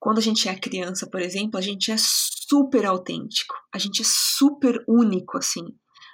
Quando 0.00 0.18
a 0.18 0.22
gente 0.22 0.48
é 0.48 0.56
criança, 0.56 1.08
por 1.10 1.20
exemplo, 1.20 1.58
a 1.58 1.60
gente 1.62 1.90
é 1.90 1.96
super 1.98 2.86
autêntico, 2.86 3.54
a 3.74 3.78
gente 3.78 4.00
é 4.00 4.04
super 4.06 4.84
único, 4.86 5.38
assim. 5.38 5.64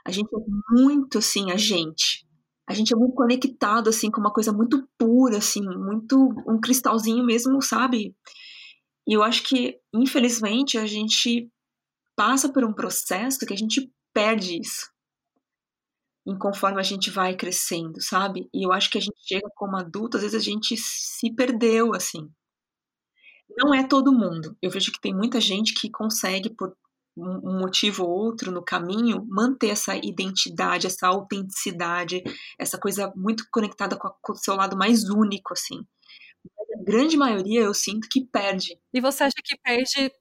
A 0.05 0.11
gente 0.11 0.29
é 0.35 0.39
muito 0.71 1.19
assim, 1.19 1.51
a 1.51 1.57
gente. 1.57 2.27
A 2.67 2.75
gente 2.75 2.93
é 2.93 2.97
muito 2.97 3.15
conectado 3.15 3.89
assim 3.89 4.11
com 4.11 4.21
uma 4.21 4.33
coisa 4.33 4.53
muito 4.53 4.89
pura 4.99 5.39
assim, 5.39 5.63
muito 5.63 6.17
um 6.49 6.61
cristalzinho 6.61 7.25
mesmo, 7.25 7.61
sabe? 7.63 8.15
E 9.07 9.15
eu 9.15 9.23
acho 9.23 9.43
que 9.45 9.79
infelizmente 9.95 10.79
a 10.79 10.87
gente 10.87 11.51
passa 12.17 12.53
por 12.53 12.65
um 12.65 12.73
processo 12.73 13.47
que 13.47 13.53
a 13.53 13.57
gente 13.57 13.91
perde 14.13 14.61
isso. 14.61 14.91
Em 16.27 16.39
conforme 16.39 16.81
a 16.81 16.83
gente 16.83 17.11
vai 17.11 17.37
crescendo, 17.37 18.01
sabe? 18.01 18.49
E 18.53 18.67
eu 18.67 18.73
acho 18.73 18.91
que 18.91 18.99
a 18.99 19.01
gente 19.01 19.19
chega 19.27 19.49
como 19.55 19.77
adulto, 19.77 20.17
às 20.17 20.23
vezes 20.23 20.41
a 20.41 20.43
gente 20.43 20.75
se 20.77 21.35
perdeu 21.35 21.95
assim. 21.95 22.31
Não 23.57 23.75
é 23.75 23.87
todo 23.87 24.13
mundo. 24.13 24.57
Eu 24.61 24.71
vejo 24.71 24.91
que 24.93 25.01
tem 25.01 25.15
muita 25.15 25.41
gente 25.41 25.75
que 25.75 25.91
consegue 25.91 26.51
por 26.51 26.77
um 27.17 27.61
motivo 27.61 28.05
ou 28.05 28.11
outro 28.11 28.51
no 28.51 28.63
caminho, 28.63 29.25
manter 29.29 29.69
essa 29.69 29.95
identidade, 29.97 30.87
essa 30.87 31.07
autenticidade, 31.07 32.23
essa 32.59 32.79
coisa 32.79 33.13
muito 33.15 33.47
conectada 33.51 33.97
com, 33.97 34.09
a, 34.09 34.15
com 34.21 34.33
o 34.33 34.37
seu 34.37 34.57
lado 34.57 34.77
mais 34.77 35.05
único, 35.09 35.53
assim. 35.53 35.87
Mas 36.57 36.81
a 36.81 36.85
grande 36.85 37.17
maioria 37.17 37.61
eu 37.61 37.75
sinto 37.75 38.09
que 38.09 38.25
perde. 38.25 38.79
E 38.93 39.01
você 39.01 39.25
acha 39.25 39.37
que 39.45 39.57
perde 39.63 40.13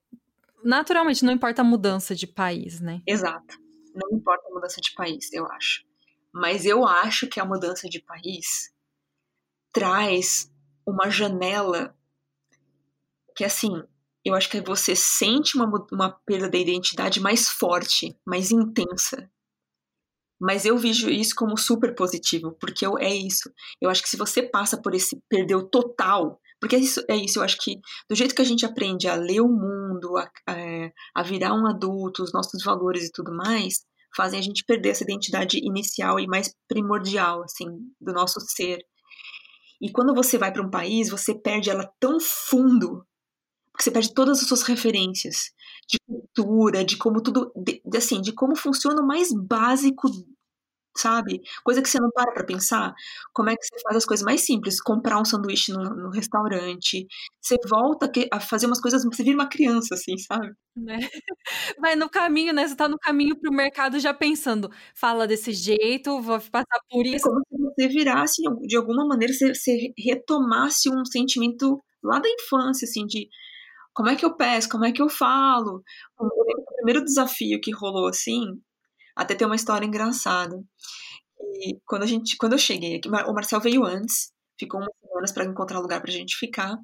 naturalmente, 0.63 1.25
não 1.25 1.33
importa 1.33 1.61
a 1.61 1.65
mudança 1.65 2.15
de 2.15 2.25
país, 2.25 2.79
né? 2.79 3.01
Exato. 3.05 3.57
Não 3.93 4.17
importa 4.17 4.47
a 4.47 4.53
mudança 4.53 4.79
de 4.79 4.93
país, 4.93 5.31
eu 5.33 5.45
acho. 5.51 5.83
Mas 6.33 6.65
eu 6.65 6.87
acho 6.87 7.27
que 7.27 7.39
a 7.39 7.45
mudança 7.45 7.87
de 7.87 7.99
país 7.99 8.73
traz 9.71 10.51
uma 10.85 11.09
janela 11.09 11.95
que, 13.35 13.43
assim, 13.43 13.83
eu 14.25 14.35
acho 14.35 14.49
que 14.49 14.61
você 14.61 14.95
sente 14.95 15.57
uma, 15.57 15.69
uma 15.91 16.11
perda 16.25 16.49
da 16.49 16.57
identidade 16.57 17.19
mais 17.19 17.49
forte, 17.49 18.15
mais 18.25 18.51
intensa. 18.51 19.29
Mas 20.39 20.65
eu 20.65 20.77
vejo 20.77 21.09
isso 21.09 21.35
como 21.35 21.57
super 21.57 21.93
positivo, 21.95 22.55
porque 22.59 22.85
eu, 22.85 22.97
é 22.97 23.13
isso. 23.13 23.51
Eu 23.81 23.89
acho 23.89 24.01
que 24.01 24.09
se 24.09 24.17
você 24.17 24.41
passa 24.41 24.81
por 24.81 24.93
esse 24.93 25.21
perdeu 25.29 25.67
total, 25.69 26.39
porque 26.59 26.75
é 26.75 26.79
isso, 26.79 27.03
é 27.09 27.15
isso, 27.15 27.39
eu 27.39 27.43
acho 27.43 27.57
que 27.57 27.79
do 28.09 28.15
jeito 28.15 28.33
que 28.33 28.41
a 28.41 28.45
gente 28.45 28.65
aprende 28.65 29.07
a 29.07 29.15
ler 29.15 29.41
o 29.41 29.47
mundo, 29.47 30.17
a, 30.17 30.29
a, 30.47 30.91
a 31.15 31.23
virar 31.23 31.53
um 31.53 31.67
adulto, 31.67 32.23
os 32.23 32.33
nossos 32.33 32.63
valores 32.63 33.05
e 33.05 33.11
tudo 33.11 33.33
mais, 33.33 33.85
fazem 34.15 34.39
a 34.39 34.41
gente 34.41 34.63
perder 34.65 34.89
essa 34.89 35.03
identidade 35.03 35.57
inicial 35.57 36.19
e 36.19 36.27
mais 36.27 36.53
primordial, 36.67 37.43
assim, 37.43 37.65
do 37.99 38.13
nosso 38.13 38.39
ser. 38.39 38.79
E 39.81 39.91
quando 39.91 40.13
você 40.13 40.37
vai 40.37 40.51
para 40.51 40.65
um 40.65 40.69
país, 40.69 41.09
você 41.09 41.35
perde 41.35 41.69
ela 41.69 41.91
tão 41.99 42.19
fundo 42.19 43.05
porque 43.83 43.89
você 43.89 43.91
perde 43.91 44.13
todas 44.13 44.41
as 44.41 44.47
suas 44.47 44.63
referências 44.63 45.51
de 45.87 45.97
cultura, 46.07 46.85
de 46.85 46.97
como 46.97 47.21
tudo, 47.21 47.51
de, 47.55 47.81
assim, 47.95 48.21
de 48.21 48.33
como 48.33 48.55
funciona 48.55 49.01
o 49.01 49.07
mais 49.07 49.29
básico, 49.33 50.07
sabe? 50.95 51.41
Coisa 51.63 51.81
que 51.81 51.89
você 51.89 51.99
não 51.99 52.09
para 52.11 52.31
pra 52.31 52.45
pensar. 52.45 52.93
Como 53.33 53.49
é 53.49 53.55
que 53.55 53.65
você 53.65 53.81
faz 53.81 53.97
as 53.97 54.05
coisas 54.05 54.23
mais 54.23 54.45
simples? 54.45 54.81
Comprar 54.81 55.19
um 55.19 55.25
sanduíche 55.25 55.73
no, 55.73 55.83
no 55.83 56.09
restaurante. 56.11 57.05
Você 57.41 57.57
volta 57.67 58.09
a 58.31 58.39
fazer 58.39 58.67
umas 58.67 58.79
coisas, 58.79 59.03
você 59.03 59.23
vira 59.23 59.35
uma 59.35 59.49
criança, 59.49 59.95
assim, 59.95 60.17
sabe? 60.17 60.53
Né? 60.77 60.99
Vai 61.79 61.95
no 61.95 62.09
caminho, 62.09 62.53
né? 62.53 62.67
Você 62.67 62.75
tá 62.75 62.87
no 62.87 62.97
caminho 62.97 63.37
pro 63.37 63.51
mercado 63.51 63.99
já 63.99 64.13
pensando, 64.13 64.69
fala 64.95 65.27
desse 65.27 65.51
jeito, 65.51 66.21
vou 66.21 66.39
passar 66.39 66.79
por 66.89 67.05
é 67.05 67.09
isso. 67.09 67.27
É 67.27 67.29
como 67.29 67.41
se 67.49 67.57
você 67.57 67.87
virasse, 67.89 68.41
de 68.67 68.77
alguma 68.77 69.05
maneira, 69.05 69.33
você, 69.33 69.53
você 69.53 69.93
retomasse 69.97 70.89
um 70.89 71.03
sentimento 71.05 71.83
lá 72.03 72.19
da 72.19 72.29
infância, 72.29 72.85
assim, 72.85 73.05
de 73.05 73.27
como 73.93 74.09
é 74.09 74.15
que 74.15 74.25
eu 74.25 74.35
peço, 74.35 74.69
como 74.69 74.85
é 74.85 74.91
que 74.91 75.01
eu 75.01 75.09
falo. 75.09 75.83
O 76.19 76.75
primeiro 76.77 77.03
desafio 77.03 77.59
que 77.61 77.71
rolou 77.71 78.07
assim, 78.07 78.43
até 79.15 79.35
tem 79.35 79.47
uma 79.47 79.55
história 79.55 79.85
engraçada. 79.85 80.55
E 81.61 81.77
quando 81.85 82.03
a 82.03 82.07
gente, 82.07 82.35
quando 82.37 82.53
eu 82.53 82.59
cheguei 82.59 82.95
aqui, 82.95 83.09
o 83.09 83.33
Marcel 83.33 83.59
veio 83.59 83.83
antes, 83.83 84.31
ficou 84.59 84.79
umas 84.79 84.93
semanas 85.01 85.31
para 85.31 85.45
encontrar 85.45 85.79
lugar 85.79 86.01
pra 86.01 86.11
gente 86.11 86.37
ficar. 86.37 86.75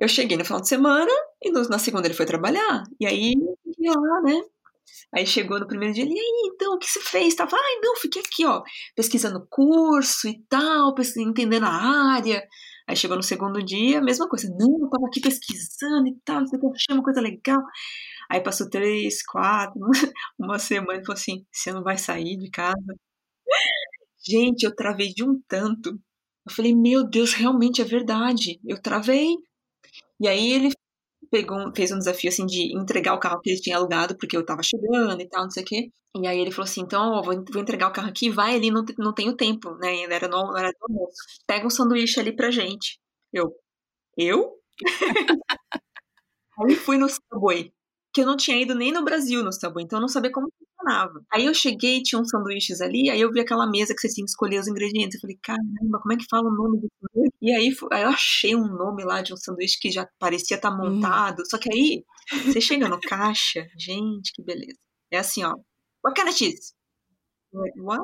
Eu 0.00 0.08
cheguei 0.08 0.36
no 0.36 0.44
final 0.44 0.60
de 0.60 0.68
semana 0.68 1.10
e 1.42 1.50
no, 1.50 1.62
na 1.68 1.78
segunda 1.78 2.06
ele 2.06 2.14
foi 2.14 2.26
trabalhar. 2.26 2.84
E 3.00 3.06
aí, 3.06 3.34
ia 3.78 3.92
lá, 3.92 4.22
né? 4.22 4.40
Aí 5.14 5.26
chegou 5.26 5.58
no 5.58 5.66
primeiro 5.66 5.94
dia, 5.94 6.04
e 6.04 6.08
aí, 6.08 6.50
então, 6.52 6.74
o 6.74 6.78
que 6.78 6.86
você 6.86 7.00
fez? 7.00 7.34
Tava, 7.34 7.56
ai, 7.56 7.80
não, 7.82 7.96
fiquei 7.96 8.22
aqui, 8.22 8.44
ó, 8.44 8.62
pesquisando 8.94 9.46
curso 9.48 10.28
e 10.28 10.42
tal, 10.48 10.94
entendendo 11.18 11.64
a 11.64 11.72
área. 12.14 12.42
Aí 12.86 12.96
chegou 12.96 13.16
no 13.16 13.22
segundo 13.22 13.62
dia, 13.64 14.00
mesma 14.02 14.28
coisa. 14.28 14.48
Não, 14.58 14.80
eu 14.80 14.90
tava 14.90 15.06
aqui 15.06 15.20
pesquisando 15.20 16.08
e 16.08 16.16
tal, 16.24 16.40
não 16.40 16.46
sei 16.46 16.58
o 16.58 16.60
que, 16.60 16.76
achei 16.76 16.94
uma 16.94 17.02
coisa 17.04 17.20
legal. 17.20 17.62
Aí 18.30 18.40
passou 18.42 18.68
três, 18.70 19.22
quatro, 19.24 19.80
uma 20.38 20.58
semana 20.58 21.00
e 21.00 21.04
falou 21.04 21.14
assim: 21.18 21.46
você 21.52 21.72
não 21.72 21.82
vai 21.82 21.98
sair 21.98 22.36
de 22.38 22.50
casa? 22.50 22.94
Gente, 24.26 24.64
eu 24.64 24.74
travei 24.74 25.08
de 25.12 25.22
um 25.24 25.40
tanto. 25.48 25.90
Eu 26.46 26.52
falei, 26.52 26.74
meu 26.74 27.04
Deus, 27.08 27.32
realmente 27.34 27.80
é 27.82 27.84
verdade. 27.84 28.60
Eu 28.64 28.80
travei. 28.80 29.36
E 30.20 30.28
aí 30.28 30.52
ele 30.52 30.70
pegou, 31.30 31.72
fez 31.74 31.92
um 31.92 31.98
desafio 31.98 32.28
assim 32.30 32.46
de 32.46 32.76
entregar 32.76 33.14
o 33.14 33.20
carro 33.20 33.40
que 33.40 33.50
ele 33.50 33.60
tinha 33.60 33.76
alugado, 33.76 34.16
porque 34.16 34.36
eu 34.36 34.44
tava 34.44 34.62
chegando 34.62 35.20
e 35.20 35.28
tal, 35.28 35.44
não 35.44 35.50
sei 35.50 35.62
o 35.62 35.66
quê. 35.66 35.90
E 36.16 36.26
aí 36.26 36.38
ele 36.38 36.50
falou 36.52 36.64
assim: 36.64 36.82
então, 36.82 37.12
ó, 37.12 37.22
vou, 37.22 37.34
vou 37.52 37.62
entregar 37.62 37.88
o 37.88 37.92
carro 37.92 38.08
aqui, 38.08 38.30
vai 38.30 38.54
ali, 38.54 38.70
não, 38.70 38.84
não 38.98 39.12
tenho 39.14 39.36
tempo, 39.36 39.74
né? 39.76 39.88
Ainda 39.88 40.14
era 40.14 40.28
no 40.28 40.56
era 40.56 40.70
do 40.70 40.76
almoço. 40.88 41.16
Pega 41.46 41.66
um 41.66 41.70
sanduíche 41.70 42.20
ali 42.20 42.34
pra 42.34 42.50
gente. 42.50 42.98
Eu, 43.32 43.52
eu? 44.18 44.52
aí 46.60 46.74
fui 46.74 46.98
no 46.98 47.08
Subway, 47.08 47.72
que 48.12 48.20
eu 48.22 48.26
não 48.26 48.36
tinha 48.36 48.60
ido 48.60 48.74
nem 48.74 48.92
no 48.92 49.04
Brasil 49.04 49.42
no 49.42 49.52
Subway, 49.52 49.84
então 49.84 49.98
eu 49.98 50.02
não 50.02 50.08
sabia 50.08 50.32
como 50.32 50.52
funcionava. 50.84 51.24
Aí 51.32 51.46
eu 51.46 51.54
cheguei, 51.54 52.02
tinha 52.02 52.20
uns 52.20 52.28
sanduíches 52.28 52.80
ali, 52.80 53.10
aí 53.10 53.20
eu 53.20 53.32
vi 53.32 53.40
aquela 53.40 53.68
mesa 53.68 53.94
que 53.94 54.00
você 54.00 54.08
tinha 54.08 54.24
que 54.24 54.30
escolher 54.30 54.60
os 54.60 54.68
ingredientes. 54.68 55.14
Eu 55.14 55.20
falei, 55.20 55.38
caramba, 55.42 56.00
como 56.00 56.12
é 56.12 56.16
que 56.16 56.26
fala 56.30 56.48
o 56.48 56.54
nome 56.54 56.80
do 56.80 56.88
sanduíche? 57.00 57.34
E 57.40 57.52
aí, 57.52 57.76
aí 57.92 58.02
eu 58.02 58.08
achei 58.08 58.54
um 58.54 58.66
nome 58.66 59.04
lá 59.04 59.22
de 59.22 59.32
um 59.32 59.36
sanduíche 59.36 59.78
que 59.80 59.90
já 59.90 60.08
parecia 60.18 60.56
estar 60.56 60.70
tá 60.70 60.76
hum. 60.76 60.94
montado. 60.94 61.40
Hum. 61.40 61.46
Só 61.46 61.58
que 61.58 61.72
aí, 61.72 62.04
você 62.44 62.60
chega 62.60 62.88
no 62.88 63.00
caixa, 63.00 63.66
gente, 63.78 64.32
que 64.32 64.42
beleza. 64.42 64.78
É 65.10 65.18
assim, 65.18 65.42
ó. 65.44 65.54
What 66.04 66.20
kind 66.20 66.28
of 66.28 66.36
cheese? 66.36 66.74
What? 67.52 68.02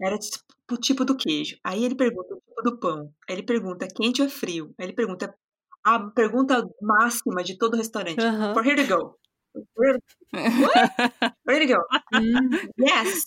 Era 0.00 0.18
tipo 0.18 0.44
o 0.70 0.76
tipo 0.76 1.04
do 1.04 1.16
queijo. 1.16 1.56
Aí 1.64 1.84
ele 1.84 1.94
pergunta 1.94 2.34
o 2.34 2.40
tipo 2.40 2.62
do 2.62 2.78
pão. 2.78 3.12
Aí 3.28 3.36
ele 3.36 3.42
pergunta 3.42 3.88
quente 3.88 4.22
ou 4.22 4.28
frio. 4.28 4.74
Aí 4.78 4.86
ele 4.86 4.92
pergunta 4.92 5.34
a 5.84 5.98
pergunta 6.10 6.62
máxima 6.80 7.42
de 7.42 7.56
todo 7.56 7.76
restaurante. 7.76 8.22
For 8.54 8.66
here 8.66 8.86
to 8.86 8.96
go. 8.96 9.18
Where 11.46 11.66
to 11.66 11.66
go? 11.66 11.80
Hum. 12.14 12.50
Yes. 12.78 13.24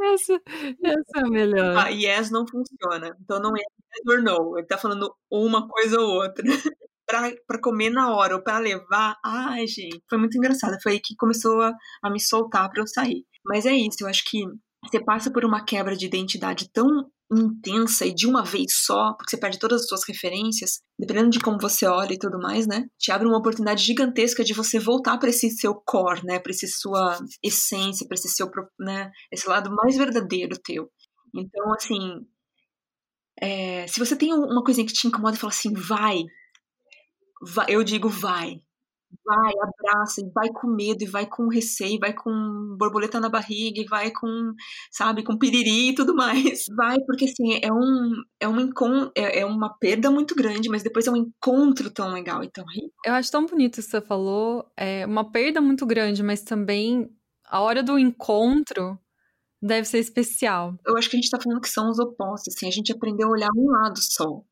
Essa, 0.00 0.40
essa 0.84 1.18
é 1.18 1.20
a 1.20 1.28
melhor. 1.28 1.76
Ah, 1.76 1.88
yes 1.88 2.30
não 2.30 2.44
funciona. 2.46 3.16
Então 3.20 3.40
não 3.40 3.50
é 3.56 3.60
yes 3.60 4.06
or 4.08 4.22
no. 4.22 4.58
Ele 4.58 4.66
tá 4.66 4.76
falando 4.76 5.14
uma 5.30 5.66
coisa 5.68 6.00
ou 6.00 6.22
outra. 6.22 6.44
pra, 7.06 7.32
pra 7.46 7.60
comer 7.60 7.90
na 7.90 8.14
hora 8.14 8.36
ou 8.36 8.42
pra 8.42 8.58
levar. 8.58 9.16
Ai, 9.24 9.66
gente. 9.66 10.02
Foi 10.08 10.18
muito 10.18 10.36
engraçado. 10.36 10.76
Foi 10.82 10.92
aí 10.92 11.00
que 11.00 11.14
começou 11.16 11.60
a, 11.62 11.72
a 12.02 12.10
me 12.10 12.20
soltar 12.20 12.68
pra 12.70 12.82
eu 12.82 12.86
sair. 12.86 13.24
Mas 13.44 13.66
é 13.66 13.72
isso. 13.72 13.98
Eu 14.00 14.08
acho 14.08 14.24
que 14.24 14.44
você 14.84 15.02
passa 15.02 15.32
por 15.32 15.44
uma 15.44 15.64
quebra 15.64 15.96
de 15.96 16.06
identidade 16.06 16.70
tão 16.72 17.10
intensa 17.36 18.06
e 18.06 18.14
de 18.14 18.26
uma 18.26 18.44
vez 18.44 18.66
só, 18.84 19.12
porque 19.14 19.30
você 19.30 19.36
perde 19.36 19.58
todas 19.58 19.82
as 19.82 19.88
suas 19.88 20.06
referências, 20.06 20.80
dependendo 20.98 21.30
de 21.30 21.40
como 21.40 21.58
você 21.58 21.86
olha 21.86 22.14
e 22.14 22.18
tudo 22.18 22.38
mais, 22.38 22.66
né? 22.66 22.84
Te 22.98 23.12
abre 23.12 23.26
uma 23.26 23.38
oportunidade 23.38 23.84
gigantesca 23.84 24.44
de 24.44 24.54
você 24.54 24.78
voltar 24.78 25.18
para 25.18 25.30
esse 25.30 25.50
seu 25.50 25.74
core, 25.74 26.24
né? 26.24 26.38
Para 26.38 26.52
esse 26.52 26.68
sua 26.68 27.18
essência, 27.42 28.06
para 28.06 28.14
esse 28.14 28.28
seu, 28.28 28.50
né? 28.78 29.10
Esse 29.32 29.48
lado 29.48 29.70
mais 29.74 29.96
verdadeiro 29.96 30.58
teu. 30.62 30.90
Então, 31.34 31.72
assim, 31.72 32.24
é, 33.40 33.86
se 33.86 33.98
você 33.98 34.16
tem 34.16 34.32
uma 34.32 34.62
coisinha 34.62 34.86
que 34.86 34.92
te 34.92 35.06
incomoda 35.06 35.36
e 35.36 35.38
fala 35.38 35.52
assim, 35.52 35.72
vai, 35.72 36.22
vai, 37.42 37.66
eu 37.68 37.82
digo 37.82 38.08
vai. 38.08 38.60
Vai, 39.24 39.52
abraça, 39.60 40.20
e 40.20 40.30
vai 40.32 40.48
com 40.48 40.66
medo, 40.68 41.02
e 41.02 41.06
vai 41.06 41.26
com 41.26 41.48
receio, 41.48 41.96
e 41.96 41.98
vai 41.98 42.12
com 42.12 42.76
borboleta 42.78 43.20
na 43.20 43.28
barriga, 43.28 43.80
e 43.80 43.84
vai 43.84 44.10
com, 44.10 44.54
sabe, 44.90 45.22
com 45.22 45.38
piriri 45.38 45.90
e 45.90 45.94
tudo 45.94 46.14
mais. 46.14 46.64
Vai, 46.76 46.98
porque 47.06 47.26
assim, 47.26 47.60
é 47.62 47.72
um, 47.72 48.12
é 48.40 48.48
um 48.48 48.58
encon 48.60 49.10
é, 49.16 49.40
é 49.40 49.46
uma 49.46 49.76
perda 49.78 50.10
muito 50.10 50.34
grande, 50.34 50.68
mas 50.68 50.82
depois 50.82 51.06
é 51.06 51.10
um 51.10 51.16
encontro 51.16 51.90
tão 51.90 52.12
legal 52.12 52.42
e 52.42 52.50
tão 52.50 52.64
rico. 52.66 52.94
Eu 53.04 53.14
acho 53.14 53.30
tão 53.30 53.46
bonito 53.46 53.78
isso 53.78 53.88
que 53.88 53.98
você 53.98 54.00
falou. 54.00 54.70
É 54.76 55.06
uma 55.06 55.30
perda 55.30 55.60
muito 55.60 55.86
grande, 55.86 56.22
mas 56.22 56.42
também 56.42 57.08
a 57.46 57.60
hora 57.60 57.82
do 57.82 57.98
encontro 57.98 58.98
deve 59.62 59.86
ser 59.86 59.98
especial. 59.98 60.74
Eu 60.86 60.96
acho 60.96 61.08
que 61.08 61.16
a 61.16 61.20
gente 61.20 61.30
tá 61.30 61.40
falando 61.40 61.60
que 61.60 61.68
são 61.68 61.88
os 61.88 61.98
opostos, 61.98 62.54
assim, 62.54 62.66
a 62.66 62.70
gente 62.70 62.92
aprendeu 62.92 63.28
a 63.28 63.32
olhar 63.32 63.50
um 63.56 63.70
lado 63.70 63.98
só, 64.00 64.42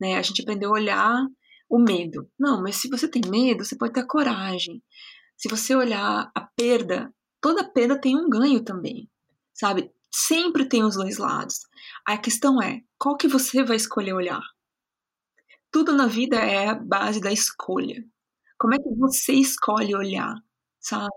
né? 0.00 0.16
A 0.16 0.22
gente 0.22 0.42
aprendeu 0.42 0.70
a 0.70 0.74
olhar 0.74 1.26
o 1.70 1.78
medo. 1.78 2.28
Não, 2.36 2.60
mas 2.60 2.76
se 2.76 2.88
você 2.88 3.08
tem 3.08 3.22
medo, 3.30 3.64
você 3.64 3.76
pode 3.76 3.92
ter 3.92 4.04
coragem. 4.04 4.82
Se 5.36 5.48
você 5.48 5.74
olhar 5.74 6.30
a 6.34 6.40
perda, 6.40 7.14
toda 7.40 7.64
perda 7.64 7.98
tem 7.98 8.16
um 8.16 8.28
ganho 8.28 8.62
também, 8.62 9.08
sabe? 9.54 9.90
Sempre 10.12 10.68
tem 10.68 10.82
os 10.82 10.96
dois 10.96 11.16
lados. 11.16 11.60
A 12.04 12.18
questão 12.18 12.60
é, 12.60 12.82
qual 12.98 13.16
que 13.16 13.28
você 13.28 13.62
vai 13.62 13.76
escolher 13.76 14.12
olhar? 14.12 14.42
Tudo 15.70 15.92
na 15.92 16.06
vida 16.06 16.36
é 16.36 16.66
a 16.66 16.74
base 16.74 17.20
da 17.20 17.32
escolha. 17.32 18.04
Como 18.58 18.74
é 18.74 18.78
que 18.78 18.94
você 18.96 19.32
escolhe 19.32 19.94
olhar, 19.94 20.34
sabe? 20.80 21.08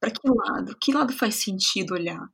Para 0.00 0.10
que 0.10 0.28
lado? 0.28 0.76
Que 0.80 0.92
lado 0.92 1.12
faz 1.12 1.36
sentido 1.36 1.94
olhar? 1.94 2.28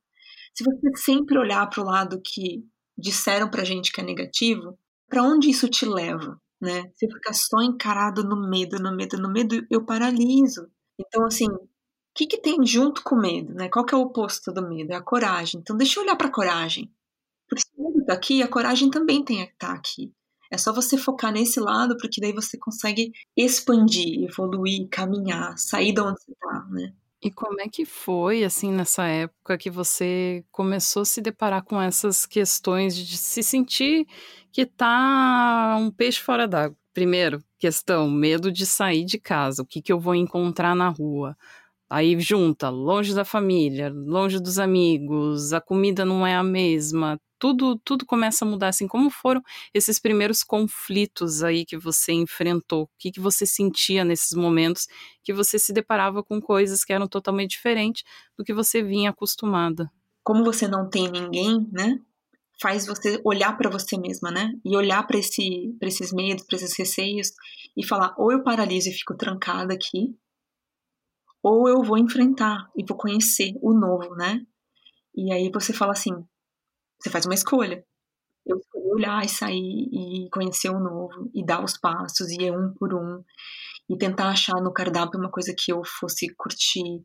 Se 0.54 0.64
você 0.64 0.96
sempre 0.96 1.36
olhar 1.38 1.68
para 1.68 1.82
o 1.82 1.86
lado 1.86 2.20
que 2.24 2.64
disseram 2.96 3.50
pra 3.50 3.64
gente 3.64 3.92
que 3.92 4.00
é 4.00 4.04
negativo, 4.04 4.78
para 5.06 5.22
onde 5.22 5.50
isso 5.50 5.68
te 5.68 5.84
leva, 5.84 6.40
né? 6.60 6.90
Se 6.94 7.06
ficar 7.10 7.32
só 7.32 7.62
encarado 7.62 8.24
no 8.24 8.48
medo, 8.48 8.78
no 8.78 8.94
medo, 8.94 9.18
no 9.18 9.30
medo, 9.30 9.66
eu 9.70 9.84
paraliso. 9.84 10.68
Então, 10.98 11.24
assim, 11.24 11.46
o 11.46 11.68
que, 12.14 12.26
que 12.26 12.40
tem 12.40 12.64
junto 12.64 13.02
com 13.02 13.14
o 13.14 13.20
medo, 13.20 13.54
né? 13.54 13.68
Qual 13.68 13.84
que 13.84 13.94
é 13.94 13.98
o 13.98 14.02
oposto 14.02 14.52
do 14.52 14.66
medo? 14.66 14.92
É 14.92 14.96
a 14.96 15.02
coragem. 15.02 15.60
Então, 15.60 15.76
deixa 15.76 16.00
eu 16.00 16.04
olhar 16.04 16.16
para 16.16 16.28
a 16.28 16.32
coragem. 16.32 16.90
Porque 17.48 17.62
se 17.62 17.72
o 17.76 17.84
medo 17.84 18.04
tá 18.04 18.14
aqui, 18.14 18.42
a 18.42 18.48
coragem 18.48 18.90
também 18.90 19.24
tem 19.24 19.44
que 19.46 19.52
estar 19.52 19.72
aqui. 19.72 20.12
É 20.50 20.56
só 20.56 20.72
você 20.72 20.96
focar 20.96 21.32
nesse 21.32 21.58
lado, 21.60 21.96
porque 21.98 22.20
daí 22.20 22.32
você 22.32 22.56
consegue 22.56 23.12
expandir, 23.36 24.24
evoluir, 24.24 24.88
caminhar, 24.90 25.58
sair 25.58 25.92
de 25.92 26.00
onde 26.00 26.20
você 26.20 26.32
tá, 26.40 26.66
né? 26.70 26.94
E 27.20 27.30
como 27.30 27.60
é 27.60 27.68
que 27.68 27.84
foi, 27.84 28.44
assim, 28.44 28.70
nessa 28.70 29.06
época 29.06 29.58
que 29.58 29.70
você 29.70 30.44
começou 30.52 31.02
a 31.02 31.04
se 31.04 31.20
deparar 31.20 31.64
com 31.64 31.80
essas 31.80 32.26
questões 32.26 32.96
de 32.96 33.16
se 33.16 33.42
sentir 33.42 34.06
que 34.56 34.64
tá 34.64 35.76
um 35.78 35.90
peixe 35.90 36.18
fora 36.18 36.48
d'água? 36.48 36.74
Primeiro, 36.94 37.44
questão, 37.58 38.08
medo 38.10 38.50
de 38.50 38.64
sair 38.64 39.04
de 39.04 39.18
casa, 39.18 39.60
o 39.62 39.66
que, 39.66 39.82
que 39.82 39.92
eu 39.92 40.00
vou 40.00 40.14
encontrar 40.14 40.74
na 40.74 40.88
rua? 40.88 41.36
Aí 41.90 42.18
junta, 42.18 42.70
longe 42.70 43.14
da 43.14 43.22
família, 43.22 43.90
longe 43.94 44.40
dos 44.40 44.58
amigos, 44.58 45.52
a 45.52 45.60
comida 45.60 46.06
não 46.06 46.26
é 46.26 46.34
a 46.34 46.42
mesma, 46.42 47.20
tudo, 47.38 47.78
tudo 47.84 48.06
começa 48.06 48.46
a 48.46 48.48
mudar, 48.48 48.68
assim, 48.68 48.88
como 48.88 49.10
foram 49.10 49.42
esses 49.74 49.98
primeiros 49.98 50.42
conflitos 50.42 51.42
aí 51.42 51.66
que 51.66 51.76
você 51.76 52.12
enfrentou? 52.12 52.84
O 52.84 52.90
que, 52.98 53.12
que 53.12 53.20
você 53.20 53.44
sentia 53.44 54.06
nesses 54.06 54.32
momentos 54.32 54.88
que 55.22 55.34
você 55.34 55.58
se 55.58 55.70
deparava 55.70 56.22
com 56.22 56.40
coisas 56.40 56.82
que 56.82 56.94
eram 56.94 57.06
totalmente 57.06 57.50
diferentes 57.50 58.04
do 58.38 58.42
que 58.42 58.54
você 58.54 58.82
vinha 58.82 59.10
acostumada? 59.10 59.90
Como 60.24 60.42
você 60.42 60.66
não 60.66 60.88
tem 60.88 61.10
ninguém, 61.10 61.68
né? 61.70 62.00
Faz 62.60 62.86
você 62.86 63.20
olhar 63.24 63.56
para 63.56 63.70
você 63.70 63.98
mesma, 63.98 64.30
né? 64.30 64.52
E 64.64 64.76
olhar 64.76 65.06
para 65.06 65.18
esse, 65.18 65.74
pra 65.78 65.88
esses 65.88 66.12
medos, 66.12 66.44
para 66.46 66.56
esses 66.56 66.76
receios 66.76 67.32
e 67.76 67.84
falar: 67.86 68.14
ou 68.18 68.32
eu 68.32 68.42
paraliso 68.42 68.88
e 68.88 68.92
fico 68.92 69.16
trancada 69.16 69.74
aqui, 69.74 70.16
ou 71.42 71.68
eu 71.68 71.82
vou 71.82 71.98
enfrentar 71.98 72.68
e 72.76 72.84
vou 72.84 72.96
conhecer 72.96 73.52
o 73.62 73.72
novo, 73.72 74.14
né? 74.16 74.44
E 75.16 75.32
aí 75.32 75.50
você 75.52 75.72
fala 75.72 75.92
assim: 75.92 76.12
você 77.00 77.10
faz 77.10 77.26
uma 77.26 77.34
escolha. 77.34 77.84
Eu 78.46 78.58
escolhi 78.58 78.88
olhar 78.92 79.24
e 79.24 79.28
sair 79.28 79.88
e 79.92 80.30
conhecer 80.30 80.70
o 80.70 80.80
novo 80.80 81.30
e 81.34 81.44
dar 81.44 81.64
os 81.64 81.78
passos 81.78 82.30
e 82.30 82.42
ir 82.44 82.52
um 82.52 82.72
por 82.74 82.94
um 82.94 83.22
e 83.90 83.98
tentar 83.98 84.30
achar 84.30 84.60
no 84.62 84.72
cardápio 84.72 85.20
uma 85.20 85.30
coisa 85.30 85.54
que 85.56 85.72
eu 85.72 85.82
fosse 85.84 86.34
curtir 86.36 87.02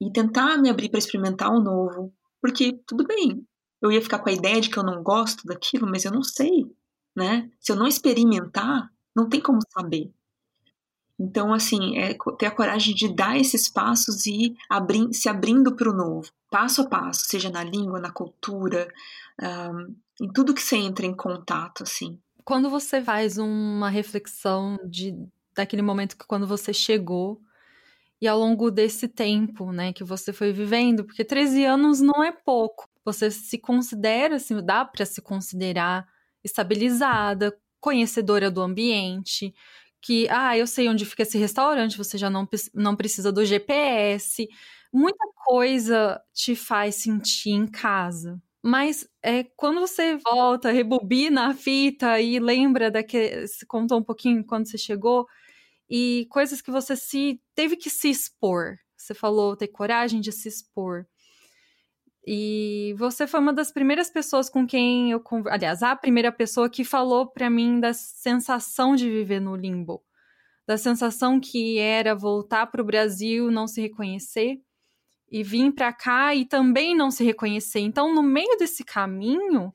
e 0.00 0.12
tentar 0.12 0.58
me 0.58 0.70
abrir 0.70 0.90
para 0.90 0.98
experimentar 0.98 1.50
o 1.50 1.62
novo, 1.62 2.12
porque 2.40 2.78
tudo 2.86 3.06
bem, 3.06 3.46
eu 3.80 3.90
ia 3.90 4.02
ficar 4.02 4.18
com 4.18 4.28
a 4.28 4.32
ideia 4.32 4.60
de 4.60 4.68
que 4.70 4.78
eu 4.78 4.82
não 4.82 5.02
gosto 5.02 5.46
daquilo, 5.46 5.86
mas 5.86 6.04
eu 6.04 6.12
não 6.12 6.22
sei, 6.22 6.70
né? 7.14 7.50
Se 7.58 7.72
eu 7.72 7.76
não 7.76 7.86
experimentar, 7.86 8.90
não 9.14 9.28
tem 9.28 9.40
como 9.40 9.60
saber. 9.70 10.10
Então, 11.18 11.52
assim, 11.52 11.98
é 11.98 12.16
ter 12.38 12.46
a 12.46 12.50
coragem 12.50 12.94
de 12.94 13.14
dar 13.14 13.38
esses 13.38 13.68
passos 13.68 14.24
e 14.26 14.56
abrir, 14.70 15.12
se 15.12 15.28
abrindo 15.28 15.76
para 15.76 15.90
o 15.90 15.94
novo, 15.94 16.30
passo 16.50 16.80
a 16.80 16.88
passo, 16.88 17.26
seja 17.26 17.50
na 17.50 17.62
língua, 17.62 18.00
na 18.00 18.10
cultura, 18.10 18.88
um, 19.38 19.94
em 20.18 20.32
tudo 20.32 20.54
que 20.54 20.62
você 20.62 20.76
entra 20.76 21.04
em 21.04 21.14
contato, 21.14 21.82
assim. 21.82 22.18
Quando 22.42 22.70
você 22.70 23.02
faz 23.02 23.36
uma 23.36 23.90
reflexão 23.90 24.78
de 24.88 25.14
daquele 25.54 25.82
momento 25.82 26.16
que 26.16 26.26
quando 26.26 26.46
você 26.46 26.72
chegou 26.72 27.38
e 28.20 28.26
ao 28.26 28.38
longo 28.38 28.70
desse 28.70 29.08
tempo, 29.08 29.72
né, 29.72 29.92
que 29.92 30.04
você 30.04 30.32
foi 30.32 30.52
vivendo, 30.52 31.04
porque 31.04 31.24
13 31.24 31.64
anos 31.64 32.00
não 32.00 32.22
é 32.24 32.32
pouco. 32.32 32.88
Você 33.04 33.30
se 33.30 33.58
considera, 33.58 34.36
assim, 34.36 34.64
dá 34.64 34.84
para 34.84 35.04
se 35.06 35.22
considerar 35.22 36.06
estabilizada, 36.44 37.56
conhecedora 37.80 38.50
do 38.50 38.60
ambiente, 38.62 39.54
que, 40.02 40.28
ah, 40.30 40.56
eu 40.56 40.66
sei 40.66 40.88
onde 40.88 41.04
fica 41.06 41.22
esse 41.22 41.38
restaurante, 41.38 41.96
você 41.98 42.16
já 42.18 42.30
não, 42.30 42.48
não 42.74 42.96
precisa 42.96 43.32
do 43.32 43.44
GPS. 43.44 44.48
Muita 44.92 45.24
coisa 45.46 46.20
te 46.34 46.54
faz 46.56 46.96
sentir 46.96 47.50
em 47.50 47.66
casa. 47.66 48.40
Mas 48.62 49.08
é, 49.22 49.44
quando 49.56 49.80
você 49.80 50.16
volta, 50.18 50.70
rebobina 50.70 51.48
a 51.48 51.54
fita 51.54 52.20
e 52.20 52.38
lembra 52.38 52.90
daquele. 52.90 53.46
Contou 53.68 53.98
um 53.98 54.02
pouquinho 54.04 54.44
quando 54.44 54.68
você 54.68 54.76
chegou, 54.78 55.26
e 55.90 56.26
coisas 56.30 56.60
que 56.62 56.70
você 56.70 56.96
se 56.96 57.40
teve 57.54 57.76
que 57.76 57.90
se 57.90 58.10
expor. 58.10 58.76
Você 58.96 59.14
falou 59.14 59.56
ter 59.56 59.68
coragem 59.68 60.20
de 60.20 60.32
se 60.32 60.48
expor. 60.48 61.06
E 62.26 62.94
você 62.98 63.26
foi 63.26 63.40
uma 63.40 63.52
das 63.52 63.72
primeiras 63.72 64.10
pessoas 64.10 64.50
com 64.50 64.66
quem 64.66 65.10
eu. 65.10 65.22
Aliás, 65.48 65.82
a 65.82 65.96
primeira 65.96 66.30
pessoa 66.30 66.68
que 66.68 66.84
falou 66.84 67.26
para 67.26 67.48
mim 67.48 67.80
da 67.80 67.92
sensação 67.94 68.94
de 68.94 69.08
viver 69.08 69.40
no 69.40 69.56
limbo. 69.56 70.02
Da 70.66 70.76
sensação 70.76 71.40
que 71.40 71.78
era 71.78 72.14
voltar 72.14 72.66
para 72.66 72.82
o 72.82 72.84
Brasil, 72.84 73.50
não 73.50 73.66
se 73.66 73.80
reconhecer, 73.80 74.60
e 75.30 75.42
vir 75.42 75.72
para 75.72 75.92
cá 75.92 76.34
e 76.34 76.44
também 76.44 76.94
não 76.94 77.10
se 77.10 77.24
reconhecer. 77.24 77.80
Então, 77.80 78.14
no 78.14 78.22
meio 78.22 78.56
desse 78.58 78.84
caminho, 78.84 79.72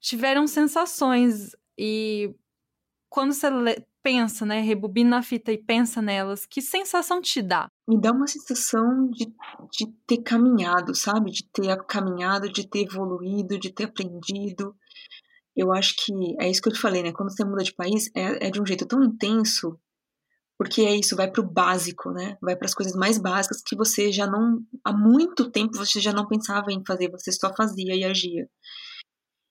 tiveram 0.00 0.46
sensações. 0.46 1.56
E 1.78 2.34
quando 3.08 3.32
você 3.32 3.48
pensa, 4.06 4.46
né, 4.46 4.60
rebobina 4.60 5.18
a 5.18 5.22
fita 5.22 5.50
e 5.50 5.58
pensa 5.58 6.00
nelas, 6.00 6.46
que 6.46 6.62
sensação 6.62 7.20
te 7.20 7.42
dá? 7.42 7.68
Me 7.88 8.00
dá 8.00 8.12
uma 8.12 8.28
sensação 8.28 9.10
de, 9.10 9.26
de 9.72 9.86
ter 10.06 10.18
caminhado, 10.18 10.94
sabe? 10.94 11.32
De 11.32 11.42
ter 11.42 11.76
caminhado, 11.86 12.48
de 12.48 12.68
ter 12.68 12.82
evoluído, 12.84 13.58
de 13.58 13.68
ter 13.68 13.86
aprendido. 13.86 14.76
Eu 15.56 15.72
acho 15.72 15.96
que 15.96 16.12
é 16.38 16.48
isso 16.48 16.62
que 16.62 16.68
eu 16.68 16.72
te 16.72 16.78
falei, 16.80 17.02
né? 17.02 17.10
Quando 17.12 17.32
você 17.32 17.44
muda 17.44 17.64
de 17.64 17.74
país, 17.74 18.08
é, 18.14 18.46
é 18.46 18.50
de 18.50 18.62
um 18.62 18.66
jeito 18.66 18.86
tão 18.86 19.02
intenso, 19.02 19.76
Porque 20.56 20.82
é 20.82 20.94
isso, 20.94 21.16
vai 21.16 21.28
para 21.28 21.42
o 21.42 21.50
básico, 21.50 22.12
né? 22.12 22.38
Vai 22.40 22.54
para 22.56 22.66
as 22.66 22.74
coisas 22.74 22.94
mais 22.94 23.18
básicas 23.18 23.60
que 23.60 23.76
você 23.76 24.12
já 24.12 24.26
não. 24.28 24.60
Há 24.84 24.92
muito 24.92 25.50
tempo 25.50 25.76
você 25.76 26.00
já 26.00 26.12
não 26.12 26.28
pensava 26.28 26.70
em 26.70 26.84
fazer, 26.86 27.10
você 27.10 27.32
só 27.32 27.52
fazia 27.54 27.96
e 27.96 28.04
agia. 28.04 28.48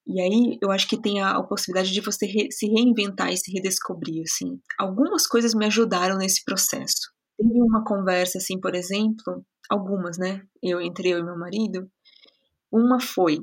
E 0.07 0.21
aí 0.21 0.57
eu 0.61 0.71
acho 0.71 0.87
que 0.87 1.01
tem 1.01 1.21
a, 1.21 1.37
a 1.37 1.43
possibilidade 1.43 1.91
de 1.91 2.01
você 2.01 2.25
re, 2.25 2.51
se 2.51 2.67
reinventar 2.67 3.31
e 3.31 3.37
se 3.37 3.51
redescobrir, 3.51 4.23
assim. 4.23 4.59
Algumas 4.77 5.25
coisas 5.27 5.53
me 5.53 5.65
ajudaram 5.65 6.17
nesse 6.17 6.43
processo. 6.43 7.11
Teve 7.37 7.61
uma 7.61 7.83
conversa, 7.83 8.37
assim, 8.37 8.59
por 8.59 8.75
exemplo, 8.75 9.45
algumas, 9.69 10.17
né? 10.17 10.41
Eu, 10.61 10.79
entre 10.79 11.09
eu 11.09 11.19
e 11.19 11.23
meu 11.23 11.37
marido. 11.37 11.89
Uma 12.71 12.99
foi 12.99 13.39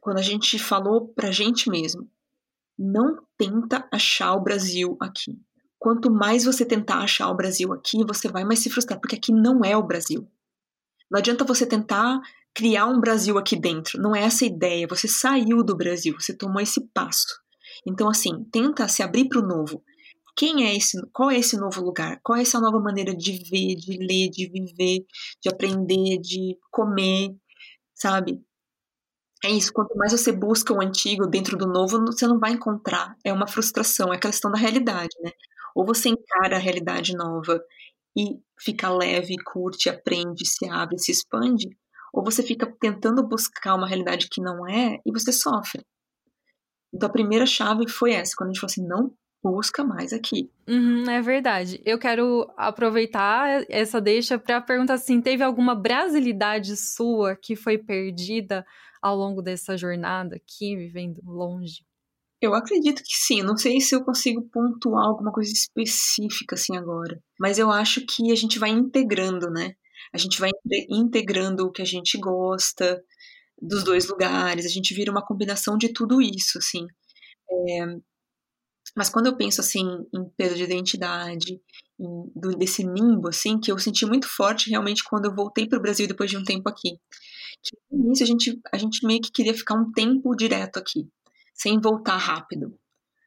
quando 0.00 0.18
a 0.18 0.22
gente 0.22 0.58
falou 0.58 1.08
pra 1.14 1.30
gente 1.30 1.70
mesmo: 1.70 2.08
não 2.78 3.16
tenta 3.36 3.88
achar 3.92 4.34
o 4.34 4.42
Brasil 4.42 4.96
aqui 5.00 5.40
quanto 5.78 6.10
mais 6.10 6.44
você 6.44 6.64
tentar 6.64 6.98
achar 6.98 7.30
o 7.30 7.34
Brasil 7.34 7.72
aqui, 7.72 8.04
você 8.04 8.28
vai 8.28 8.44
mais 8.44 8.58
se 8.58 8.70
frustrar, 8.70 9.00
porque 9.00 9.16
aqui 9.16 9.32
não 9.32 9.64
é 9.64 9.76
o 9.76 9.86
Brasil. 9.86 10.28
Não 11.10 11.18
adianta 11.18 11.44
você 11.44 11.64
tentar 11.64 12.20
criar 12.54 12.86
um 12.86 13.00
Brasil 13.00 13.38
aqui 13.38 13.58
dentro, 13.58 14.00
não 14.00 14.14
é 14.14 14.22
essa 14.22 14.44
a 14.44 14.48
ideia. 14.48 14.86
Você 14.88 15.06
saiu 15.08 15.62
do 15.62 15.76
Brasil, 15.76 16.14
você 16.18 16.36
tomou 16.36 16.60
esse 16.60 16.80
passo. 16.92 17.40
Então, 17.86 18.08
assim, 18.08 18.44
tenta 18.52 18.88
se 18.88 19.02
abrir 19.02 19.28
para 19.28 19.40
o 19.40 19.46
novo. 19.46 19.82
Quem 20.36 20.66
é 20.66 20.76
esse? 20.76 20.96
Qual 21.12 21.30
é 21.30 21.38
esse 21.38 21.56
novo 21.56 21.80
lugar? 21.82 22.20
Qual 22.22 22.38
é 22.38 22.42
essa 22.42 22.60
nova 22.60 22.78
maneira 22.80 23.14
de 23.14 23.32
ver, 23.32 23.74
de 23.74 23.98
ler, 23.98 24.30
de 24.30 24.48
viver, 24.48 25.04
de 25.42 25.48
aprender, 25.50 26.18
de 26.18 26.56
comer, 26.70 27.30
sabe? 27.94 28.40
É 29.44 29.50
isso, 29.50 29.72
quanto 29.72 29.96
mais 29.96 30.12
você 30.12 30.32
busca 30.32 30.72
o 30.72 30.82
antigo 30.82 31.26
dentro 31.26 31.56
do 31.56 31.66
novo, 31.66 32.04
você 32.06 32.26
não 32.26 32.38
vai 32.38 32.52
encontrar. 32.52 33.16
É 33.24 33.32
uma 33.32 33.46
frustração, 33.46 34.12
é 34.12 34.16
a 34.16 34.20
questão 34.20 34.50
da 34.50 34.58
realidade, 34.58 35.16
né? 35.20 35.30
Ou 35.74 35.86
você 35.86 36.08
encara 36.08 36.56
a 36.56 36.60
realidade 36.60 37.16
nova 37.16 37.60
e 38.16 38.36
fica 38.60 38.90
leve, 38.90 39.36
curte, 39.44 39.88
aprende, 39.88 40.44
se 40.44 40.68
abre, 40.68 40.98
se 40.98 41.12
expande, 41.12 41.68
ou 42.18 42.24
você 42.24 42.42
fica 42.42 42.66
tentando 42.80 43.22
buscar 43.22 43.76
uma 43.76 43.86
realidade 43.86 44.28
que 44.28 44.40
não 44.40 44.66
é 44.66 44.98
e 45.06 45.12
você 45.12 45.32
sofre. 45.32 45.84
Então 46.92 47.08
a 47.08 47.12
primeira 47.12 47.46
chave 47.46 47.88
foi 47.88 48.10
essa, 48.10 48.34
quando 48.36 48.50
a 48.50 48.52
gente 48.52 48.60
falou 48.60 48.72
assim, 48.72 48.84
não 48.84 49.14
busca 49.40 49.84
mais 49.84 50.12
aqui. 50.12 50.50
Uhum, 50.68 51.08
é 51.08 51.22
verdade. 51.22 51.80
Eu 51.84 51.96
quero 51.96 52.52
aproveitar 52.56 53.64
essa 53.68 54.00
deixa 54.00 54.36
para 54.36 54.60
perguntar 54.60 54.94
assim: 54.94 55.20
teve 55.20 55.44
alguma 55.44 55.76
brasilidade 55.76 56.76
sua 56.76 57.36
que 57.36 57.54
foi 57.54 57.78
perdida 57.78 58.66
ao 59.00 59.14
longo 59.14 59.40
dessa 59.40 59.76
jornada 59.76 60.34
aqui, 60.34 60.74
vivendo 60.74 61.20
longe? 61.24 61.86
Eu 62.42 62.52
acredito 62.52 63.00
que 63.04 63.14
sim. 63.14 63.42
Não 63.42 63.56
sei 63.56 63.80
se 63.80 63.94
eu 63.94 64.04
consigo 64.04 64.42
pontuar 64.52 65.06
alguma 65.06 65.30
coisa 65.30 65.52
específica 65.52 66.56
assim 66.56 66.76
agora. 66.76 67.20
Mas 67.38 67.60
eu 67.60 67.70
acho 67.70 68.04
que 68.04 68.32
a 68.32 68.34
gente 68.34 68.58
vai 68.58 68.70
integrando, 68.70 69.48
né? 69.50 69.74
A 70.12 70.18
gente 70.18 70.40
vai 70.40 70.50
integrando 70.90 71.66
o 71.66 71.72
que 71.72 71.82
a 71.82 71.84
gente 71.84 72.18
gosta 72.18 73.02
dos 73.60 73.84
dois 73.84 74.08
lugares. 74.08 74.66
A 74.66 74.68
gente 74.68 74.94
vira 74.94 75.10
uma 75.10 75.24
combinação 75.24 75.76
de 75.76 75.92
tudo 75.92 76.22
isso, 76.22 76.58
assim. 76.58 76.86
É... 77.50 77.86
Mas 78.96 79.10
quando 79.10 79.26
eu 79.26 79.36
penso 79.36 79.60
assim 79.60 79.84
em 80.14 80.28
perda 80.36 80.56
de 80.56 80.64
identidade, 80.64 81.60
em, 82.00 82.32
do, 82.34 82.56
desse 82.56 82.82
limbo, 82.82 83.28
assim, 83.28 83.60
que 83.60 83.70
eu 83.70 83.78
senti 83.78 84.06
muito 84.06 84.26
forte 84.28 84.70
realmente 84.70 85.04
quando 85.04 85.26
eu 85.26 85.34
voltei 85.34 85.68
para 85.68 85.78
o 85.78 85.82
Brasil 85.82 86.08
depois 86.08 86.30
de 86.30 86.36
um 86.36 86.44
tempo 86.44 86.68
aqui. 86.68 86.98
Que 87.62 87.76
no 87.90 88.06
início 88.06 88.24
a 88.24 88.26
gente, 88.26 88.60
a 88.72 88.78
gente 88.78 89.06
meio 89.06 89.20
que 89.20 89.32
queria 89.32 89.54
ficar 89.54 89.74
um 89.74 89.92
tempo 89.92 90.34
direto 90.34 90.78
aqui 90.78 91.08
sem 91.58 91.80
voltar 91.80 92.16
rápido. 92.16 92.78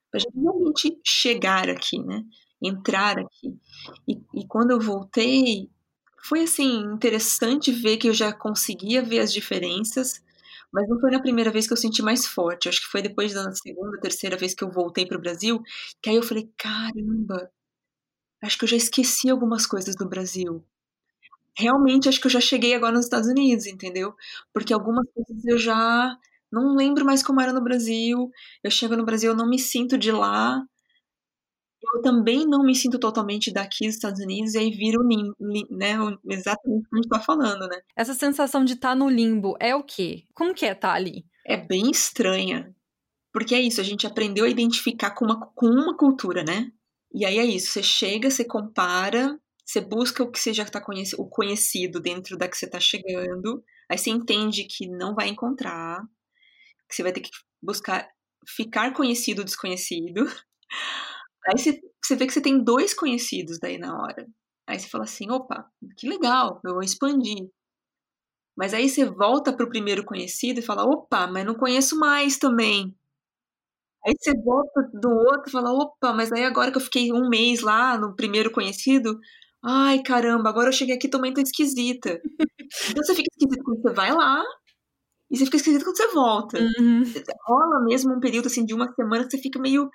Para 0.10 0.20
a 0.20 0.22
gente 0.22 0.40
realmente 0.40 1.00
chegar 1.06 1.70
aqui, 1.70 2.02
né? 2.02 2.24
Entrar 2.62 3.20
aqui. 3.20 3.60
E, 4.08 4.14
e 4.36 4.48
quando 4.48 4.72
eu 4.72 4.80
voltei, 4.80 5.70
foi 6.24 6.44
assim, 6.44 6.80
interessante 6.94 7.72
ver 7.72 7.98
que 7.98 8.08
eu 8.10 8.14
já 8.14 8.32
conseguia 8.34 9.02
ver 9.04 9.20
as 9.20 9.32
diferenças, 9.34 10.22
mas 10.72 10.88
não 10.90 11.00
foi 11.00 11.12
na 11.12 11.22
primeira 11.22 11.52
vez 11.52 11.68
que 11.68 11.74
eu 11.74 11.78
senti 11.78 12.02
mais 12.02 12.26
forte. 12.26 12.70
Acho 12.70 12.82
que 12.82 12.88
foi 12.88 13.02
depois 13.02 13.34
da 13.34 13.52
segunda, 13.54 14.00
terceira 14.00 14.38
vez 14.38 14.54
que 14.54 14.64
eu 14.64 14.72
voltei 14.72 15.06
para 15.06 15.18
o 15.18 15.22
Brasil, 15.22 15.62
que 16.02 16.10
aí 16.10 16.16
eu 16.16 16.24
falei: 16.24 16.50
caramba, 16.58 17.52
acho 18.44 18.58
que 18.58 18.66
eu 18.66 18.70
já 18.70 18.78
esqueci 18.78 19.30
algumas 19.30 19.66
coisas 19.68 19.96
do 19.96 20.08
Brasil. 20.10 20.64
Realmente, 21.58 22.10
acho 22.10 22.20
que 22.22 22.28
eu 22.28 22.32
já 22.32 22.42
cheguei 22.42 22.74
agora 22.74 22.94
nos 22.94 23.06
Estados 23.06 23.28
Unidos, 23.30 23.66
entendeu? 23.68 24.16
Porque 24.54 24.74
algumas 24.74 25.06
coisas 25.14 25.46
eu 25.46 25.58
já 25.60 26.18
não 26.52 26.76
lembro 26.76 27.06
mais 27.06 27.24
como 27.24 27.42
era 27.42 27.54
no 27.54 27.62
Brasil. 27.64 28.32
Eu 28.64 28.72
chego 28.72 28.96
no 28.96 29.06
Brasil, 29.06 29.32
eu 29.32 29.38
não 29.38 29.50
me 29.50 29.60
sinto 29.60 29.98
de 29.98 30.12
lá. 30.12 30.64
Eu 31.94 32.02
também 32.02 32.46
não 32.46 32.64
me 32.64 32.76
sinto 32.76 33.00
totalmente 33.00 33.52
daqui 33.52 33.86
dos 33.86 33.96
Estados 33.96 34.22
Unidos, 34.22 34.54
e 34.54 34.60
aí 34.60 34.72
vira 34.72 35.00
o 35.00 35.08
limbo, 35.08 35.36
né? 35.70 35.96
Exatamente 36.30 36.86
o 36.86 36.90
que 36.90 36.96
a 36.96 36.98
gente 36.98 37.10
tá 37.10 37.20
falando, 37.20 37.68
né? 37.68 37.82
Essa 37.96 38.14
sensação 38.14 38.64
de 38.64 38.74
estar 38.74 38.90
tá 38.90 38.96
no 38.96 39.10
limbo 39.10 39.56
é 39.60 39.76
o 39.76 39.84
quê? 39.84 40.26
Como 40.34 40.54
que 40.54 40.66
é 40.66 40.72
estar 40.72 40.90
tá 40.90 40.94
ali? 40.94 41.26
É 41.46 41.58
bem 41.58 41.90
estranha. 41.90 42.76
Porque 43.34 43.56
é 43.56 43.62
isso, 43.62 43.80
a 43.80 43.84
gente 43.84 44.06
aprendeu 44.06 44.46
a 44.46 44.50
identificar 44.50 45.12
com 45.12 45.26
uma, 45.26 45.40
com 45.56 45.68
uma 45.68 45.96
cultura, 45.96 46.44
né? 46.44 46.72
E 47.14 47.26
aí 47.26 47.40
é 47.40 47.46
isso, 47.46 47.72
você 47.72 47.84
chega, 47.84 48.30
você 48.30 48.44
compara, 48.44 49.40
você 49.66 49.80
busca 49.80 50.24
o 50.24 50.32
que 50.32 50.40
você 50.40 50.54
já 50.54 50.64
está 50.64 50.82
conhecido, 50.82 51.22
o 51.22 51.30
conhecido 51.30 52.00
dentro 52.00 52.38
da 52.38 52.48
que 52.48 52.58
você 52.58 52.66
está 52.66 52.80
chegando, 52.80 53.64
aí 53.90 53.98
você 53.98 54.10
entende 54.10 54.66
que 54.66 54.88
não 54.88 55.16
vai 55.16 55.30
encontrar, 55.30 56.02
que 56.90 56.96
você 56.96 57.04
vai 57.04 57.12
ter 57.14 57.22
que 57.22 57.30
buscar 57.62 58.08
ficar 58.48 58.94
conhecido 58.94 59.44
desconhecido. 59.44 60.26
Aí 61.48 61.58
você, 61.58 61.82
você 62.04 62.16
vê 62.16 62.28
que 62.28 62.34
você 62.34 62.42
tem 62.42 62.64
dois 62.64 62.94
conhecidos 62.94 63.60
daí 63.60 63.78
na 63.78 64.00
hora. 64.02 64.28
Aí 64.68 64.80
você 64.80 64.88
fala 64.88 65.04
assim, 65.04 65.30
opa, 65.32 65.66
que 65.98 66.08
legal, 66.08 66.62
eu 66.64 66.74
vou 66.74 66.84
expandir. 66.84 67.50
Mas 68.56 68.74
aí 68.74 68.90
você 68.90 69.06
volta 69.06 69.52
para 69.56 69.66
o 69.66 69.70
primeiro 69.70 70.06
conhecido 70.06 70.60
e 70.60 70.64
fala, 70.64 70.84
opa, 70.84 71.28
mas 71.28 71.46
não 71.46 71.56
conheço 71.56 71.98
mais 71.98 72.38
também. 72.38 72.96
Aí 74.06 74.14
você 74.20 74.34
volta 74.44 74.90
do 74.94 75.10
outro 75.10 75.44
e 75.48 75.52
fala, 75.52 75.72
opa, 75.72 76.14
mas 76.14 76.32
aí 76.32 76.44
agora 76.44 76.72
que 76.72 76.78
eu 76.78 76.82
fiquei 76.82 77.12
um 77.12 77.30
mês 77.30 77.62
lá 77.62 77.98
no 77.98 78.16
primeiro 78.16 78.52
conhecido, 78.52 79.20
ai 79.64 80.02
caramba, 80.02 80.50
agora 80.50 80.70
eu 80.70 80.74
cheguei 80.74 80.96
aqui 80.96 81.08
também 81.08 81.34
tô 81.34 81.42
esquisita. 81.42 82.20
então 82.90 83.04
você 83.04 83.16
fica 83.16 83.30
esquisito 83.32 83.64
quando 83.64 83.82
você 83.82 83.94
vai 83.94 84.12
lá, 84.12 84.44
e 85.32 85.38
você 85.38 85.46
fica 85.46 85.58
esquisito 85.58 85.86
quando 85.86 85.98
você 85.98 86.08
volta. 86.10 86.60
Uhum. 86.60 87.04
Rola 87.48 87.86
mesmo 87.86 88.14
um 88.14 88.20
período 88.20 88.48
assim 88.48 88.66
de 88.66 88.74
uma 88.74 88.92
semana 88.94 89.24
que 89.24 89.32
você 89.32 89.38
fica 89.38 89.60
meio. 89.60 89.90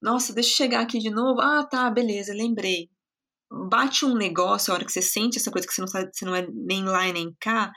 Nossa, 0.00 0.32
deixa 0.32 0.50
eu 0.50 0.56
chegar 0.56 0.80
aqui 0.82 0.98
de 0.98 1.10
novo. 1.10 1.40
Ah, 1.40 1.64
tá, 1.64 1.90
beleza, 1.90 2.32
lembrei. 2.34 2.90
Bate 3.50 4.04
um 4.04 4.14
negócio, 4.16 4.72
a 4.72 4.76
hora 4.76 4.84
que 4.84 4.92
você 4.92 5.02
sente 5.02 5.38
essa 5.38 5.50
coisa 5.50 5.66
que 5.66 5.74
você 5.74 5.80
não 5.80 5.88
sabe, 5.88 6.10
você 6.12 6.24
não 6.24 6.34
é 6.34 6.46
nem 6.52 6.84
lá 6.84 7.06
e 7.08 7.12
nem 7.12 7.34
cá, 7.40 7.72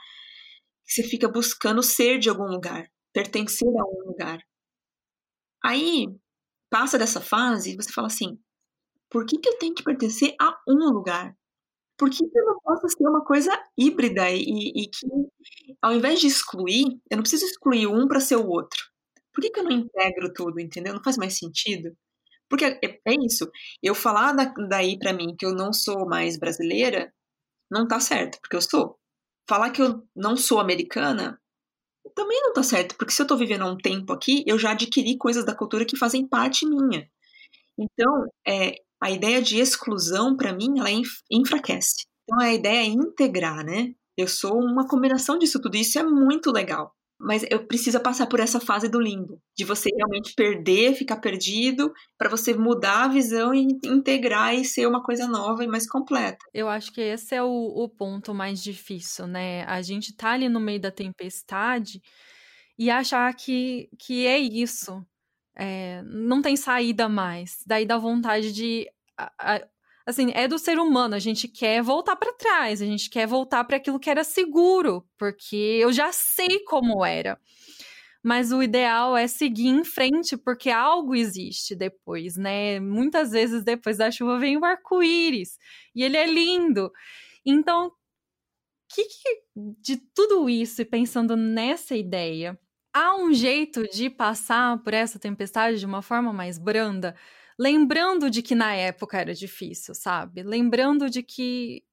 que 0.86 0.92
você 0.94 1.04
fica 1.04 1.28
buscando 1.28 1.82
ser 1.82 2.18
de 2.18 2.28
algum 2.30 2.46
lugar, 2.46 2.90
pertencer 3.12 3.68
a 3.78 3.82
algum 3.82 4.08
lugar. 4.10 4.40
Aí, 5.64 6.06
passa 6.70 6.98
dessa 6.98 7.20
fase 7.20 7.72
e 7.72 7.76
você 7.76 7.92
fala 7.92 8.08
assim: 8.08 8.38
por 9.10 9.26
que, 9.26 9.38
que 9.38 9.48
eu 9.48 9.58
tenho 9.58 9.74
que 9.74 9.84
pertencer 9.84 10.34
a 10.40 10.58
um 10.68 10.90
lugar? 10.90 11.36
por 12.00 12.08
que 12.08 12.24
eu 12.24 12.46
não 12.46 12.58
posso 12.60 12.88
ser 12.88 13.06
uma 13.06 13.22
coisa 13.22 13.50
híbrida 13.76 14.30
e, 14.30 14.72
e, 14.74 14.88
que, 14.88 15.06
ao 15.82 15.92
invés 15.92 16.18
de 16.18 16.28
excluir, 16.28 16.98
eu 17.10 17.16
não 17.18 17.22
preciso 17.22 17.44
excluir 17.44 17.86
um 17.86 18.08
para 18.08 18.20
ser 18.20 18.36
o 18.36 18.48
outro? 18.48 18.80
Por 19.34 19.42
que, 19.42 19.50
que 19.50 19.60
eu 19.60 19.64
não 19.64 19.70
integro 19.70 20.32
tudo, 20.32 20.58
entendeu? 20.58 20.94
Não 20.94 21.02
faz 21.02 21.18
mais 21.18 21.36
sentido? 21.36 21.94
Porque 22.50 22.64
é, 22.64 23.00
é 23.06 23.14
isso. 23.24 23.48
Eu 23.82 23.94
falar 23.94 24.32
da, 24.32 24.52
daí 24.68 24.98
para 24.98 25.12
mim 25.12 25.36
que 25.38 25.46
eu 25.46 25.54
não 25.54 25.72
sou 25.72 26.06
mais 26.06 26.36
brasileira, 26.38 27.12
não 27.70 27.86
tá 27.86 28.00
certo, 28.00 28.38
porque 28.40 28.56
eu 28.56 28.60
sou. 28.62 28.98
Falar 29.48 29.70
que 29.70 29.80
eu 29.80 30.04
não 30.14 30.36
sou 30.36 30.60
americana, 30.60 31.40
também 32.14 32.40
não 32.42 32.52
tá 32.52 32.62
certo, 32.62 32.96
porque 32.96 33.12
se 33.12 33.22
eu 33.22 33.26
tô 33.26 33.36
vivendo 33.36 33.62
há 33.62 33.66
um 33.66 33.76
tempo 33.78 34.12
aqui, 34.12 34.44
eu 34.46 34.58
já 34.58 34.72
adquiri 34.72 35.16
coisas 35.16 35.44
da 35.44 35.54
cultura 35.54 35.84
que 35.84 35.96
fazem 35.96 36.26
parte 36.26 36.66
minha. 36.66 37.08
Então, 37.78 38.26
é, 38.46 38.74
a 39.00 39.10
ideia 39.10 39.40
de 39.40 39.58
exclusão, 39.58 40.36
para 40.36 40.52
mim, 40.52 40.78
ela 40.78 40.90
enfraquece. 41.30 42.04
Então, 42.24 42.40
a 42.40 42.52
ideia 42.52 42.80
é 42.82 42.86
integrar, 42.86 43.64
né? 43.64 43.94
Eu 44.16 44.28
sou 44.28 44.58
uma 44.58 44.86
combinação 44.86 45.38
disso 45.38 45.60
tudo, 45.60 45.76
isso 45.76 45.98
é 45.98 46.02
muito 46.02 46.50
legal. 46.50 46.94
Mas 47.20 47.44
eu 47.50 47.66
preciso 47.66 48.00
passar 48.00 48.26
por 48.26 48.40
essa 48.40 48.58
fase 48.58 48.88
do 48.88 48.98
limbo, 48.98 49.40
de 49.54 49.64
você 49.64 49.90
realmente 49.94 50.32
perder, 50.34 50.94
ficar 50.94 51.16
perdido, 51.16 51.92
para 52.16 52.30
você 52.30 52.54
mudar 52.54 53.04
a 53.04 53.08
visão 53.08 53.52
e 53.54 53.68
integrar 53.84 54.54
e 54.54 54.64
ser 54.64 54.86
uma 54.86 55.02
coisa 55.02 55.26
nova 55.26 55.62
e 55.62 55.68
mais 55.68 55.86
completa. 55.86 56.38
Eu 56.54 56.68
acho 56.68 56.90
que 56.92 57.00
esse 57.00 57.34
é 57.34 57.42
o, 57.42 57.46
o 57.48 57.88
ponto 57.88 58.32
mais 58.32 58.62
difícil, 58.62 59.26
né? 59.26 59.64
A 59.64 59.82
gente 59.82 60.16
tá 60.16 60.30
ali 60.30 60.48
no 60.48 60.58
meio 60.58 60.80
da 60.80 60.90
tempestade 60.90 62.00
e 62.78 62.90
achar 62.90 63.32
que, 63.34 63.90
que 63.98 64.26
é 64.26 64.38
isso, 64.38 65.04
é, 65.54 66.00
não 66.06 66.40
tem 66.40 66.56
saída 66.56 67.06
mais. 67.06 67.58
Daí 67.66 67.84
dá 67.84 67.98
vontade 67.98 68.50
de. 68.50 68.88
A, 69.18 69.30
a, 69.38 69.68
assim, 70.10 70.30
é 70.34 70.46
do 70.48 70.58
ser 70.58 70.78
humano, 70.78 71.14
a 71.14 71.18
gente 71.18 71.48
quer 71.48 71.82
voltar 71.82 72.16
para 72.16 72.32
trás, 72.34 72.82
a 72.82 72.86
gente 72.86 73.10
quer 73.10 73.26
voltar 73.26 73.64
para 73.64 73.76
aquilo 73.76 73.98
que 74.00 74.10
era 74.10 74.24
seguro, 74.24 75.04
porque 75.18 75.56
eu 75.56 75.92
já 75.92 76.12
sei 76.12 76.60
como 76.64 77.04
era. 77.04 77.38
mas 78.22 78.52
o 78.52 78.62
ideal 78.62 79.16
é 79.16 79.26
seguir 79.26 79.68
em 79.68 79.84
frente, 79.84 80.36
porque 80.36 80.70
algo 80.70 81.14
existe 81.14 81.74
depois, 81.74 82.36
né? 82.36 82.78
Muitas 82.80 83.30
vezes 83.32 83.64
depois 83.64 83.96
da 83.98 84.10
chuva 84.10 84.38
vem 84.38 84.56
o 84.58 84.64
arco-íris, 84.64 85.58
e 85.94 86.02
ele 86.04 86.16
é 86.16 86.26
lindo. 86.26 86.90
Então, 87.46 87.92
que, 88.88 89.04
que 89.04 89.42
de 89.56 89.96
tudo 90.14 90.48
isso, 90.50 90.82
e 90.82 90.84
pensando 90.84 91.36
nessa 91.36 91.96
ideia, 91.96 92.58
há 92.92 93.16
um 93.16 93.32
jeito 93.32 93.84
de 93.90 94.10
passar 94.10 94.82
por 94.82 94.94
essa 94.94 95.18
tempestade 95.18 95.78
de 95.78 95.86
uma 95.86 96.02
forma 96.02 96.32
mais 96.32 96.58
branda? 96.58 97.14
Lembrando 97.60 98.30
de 98.30 98.40
que 98.40 98.54
na 98.54 98.74
época 98.74 99.18
era 99.18 99.34
difícil, 99.34 99.94
sabe? 99.94 100.42
Lembrando 100.42 101.10
de 101.10 101.22
que 101.22 101.84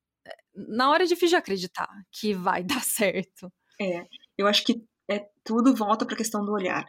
na 0.55 0.89
hora 0.89 1.03
é 1.03 1.05
difícil 1.07 1.37
acreditar 1.37 1.89
que 2.09 2.33
vai 2.33 2.63
dar 2.65 2.81
certo. 2.81 3.51
É, 3.79 4.07
eu 4.37 4.47
acho 4.47 4.63
que 4.63 4.81
é, 5.09 5.27
tudo 5.43 5.75
volta 5.75 6.05
para 6.05 6.15
a 6.15 6.17
questão 6.17 6.45
do 6.45 6.53
olhar. 6.53 6.85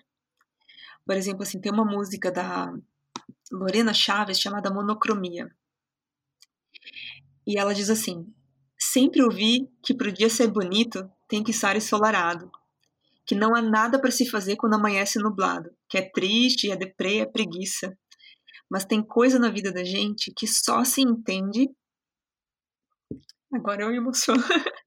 Por 1.05 1.17
exemplo, 1.17 1.43
assim, 1.43 1.61
tem 1.61 1.73
uma 1.73 1.85
música 1.85 2.31
da 2.31 2.73
Lorena 3.51 3.93
Chaves 3.93 4.38
chamada 4.38 4.73
Monocromia. 4.73 5.51
E 7.45 7.59
ela 7.59 7.75
diz 7.75 7.91
assim: 7.91 8.33
Sempre 8.79 9.25
ouvi 9.25 9.69
que 9.83 9.93
para 9.93 10.09
o 10.09 10.12
dia 10.12 10.31
ser 10.31 10.47
bonito 10.47 11.11
tem 11.27 11.43
que 11.43 11.51
estar 11.51 11.75
ensolarado, 11.75 12.49
que 13.27 13.35
não 13.35 13.57
há 13.57 13.61
nada 13.61 14.01
para 14.01 14.12
se 14.12 14.25
fazer 14.31 14.55
quando 14.55 14.75
amanhece 14.75 15.19
nublado, 15.19 15.71
que 15.88 15.99
é 15.99 16.09
triste, 16.09 16.71
é 16.71 16.77
deprê, 16.77 17.19
é 17.19 17.27
preguiça. 17.27 17.99
Mas 18.70 18.85
tem 18.85 19.02
coisa 19.02 19.38
na 19.38 19.50
vida 19.50 19.72
da 19.72 19.85
gente 19.85 20.33
que 20.37 20.46
só 20.46 20.85
se 20.85 21.00
entende. 21.00 21.68
Agora 23.52 23.83
eu 23.83 23.90
me 23.90 23.96
emociono. 23.96 24.42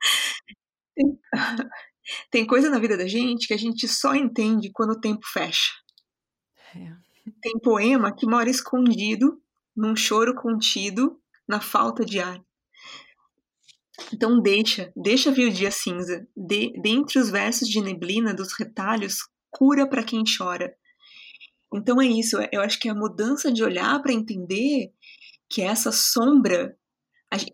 tem... 0.95 1.19
tem 2.29 2.45
coisa 2.45 2.69
na 2.69 2.79
vida 2.79 2.97
da 2.97 3.07
gente 3.07 3.47
que 3.47 3.53
a 3.53 3.57
gente 3.57 3.87
só 3.87 4.13
entende 4.13 4.71
quando 4.71 4.91
o 4.91 4.99
tempo 4.99 5.25
fecha. 5.25 5.71
É. 6.75 6.93
Tem 7.41 7.59
poema 7.59 8.15
que 8.15 8.25
mora 8.25 8.49
escondido, 8.49 9.41
num 9.75 9.95
choro 9.95 10.35
contido, 10.35 11.19
na 11.47 11.59
falta 11.59 12.05
de 12.05 12.19
ar. 12.19 12.41
Então 14.13 14.39
deixa, 14.41 14.91
deixa 14.95 15.31
vir 15.31 15.49
o 15.49 15.53
dia 15.53 15.71
cinza. 15.71 16.27
De, 16.35 16.73
dentre 16.81 17.19
os 17.19 17.29
versos 17.29 17.67
de 17.67 17.81
neblina 17.81 18.33
dos 18.33 18.53
retalhos, 18.53 19.19
cura 19.49 19.87
para 19.87 20.03
quem 20.03 20.23
chora. 20.25 20.75
Então 21.73 22.01
é 22.01 22.05
isso, 22.05 22.38
eu 22.51 22.62
acho 22.62 22.79
que 22.79 22.89
a 22.89 22.95
mudança 22.95 23.51
de 23.51 23.63
olhar 23.63 24.01
para 24.01 24.12
entender 24.12 24.93
que 25.49 25.62
essa 25.62 25.91
sombra 25.91 26.77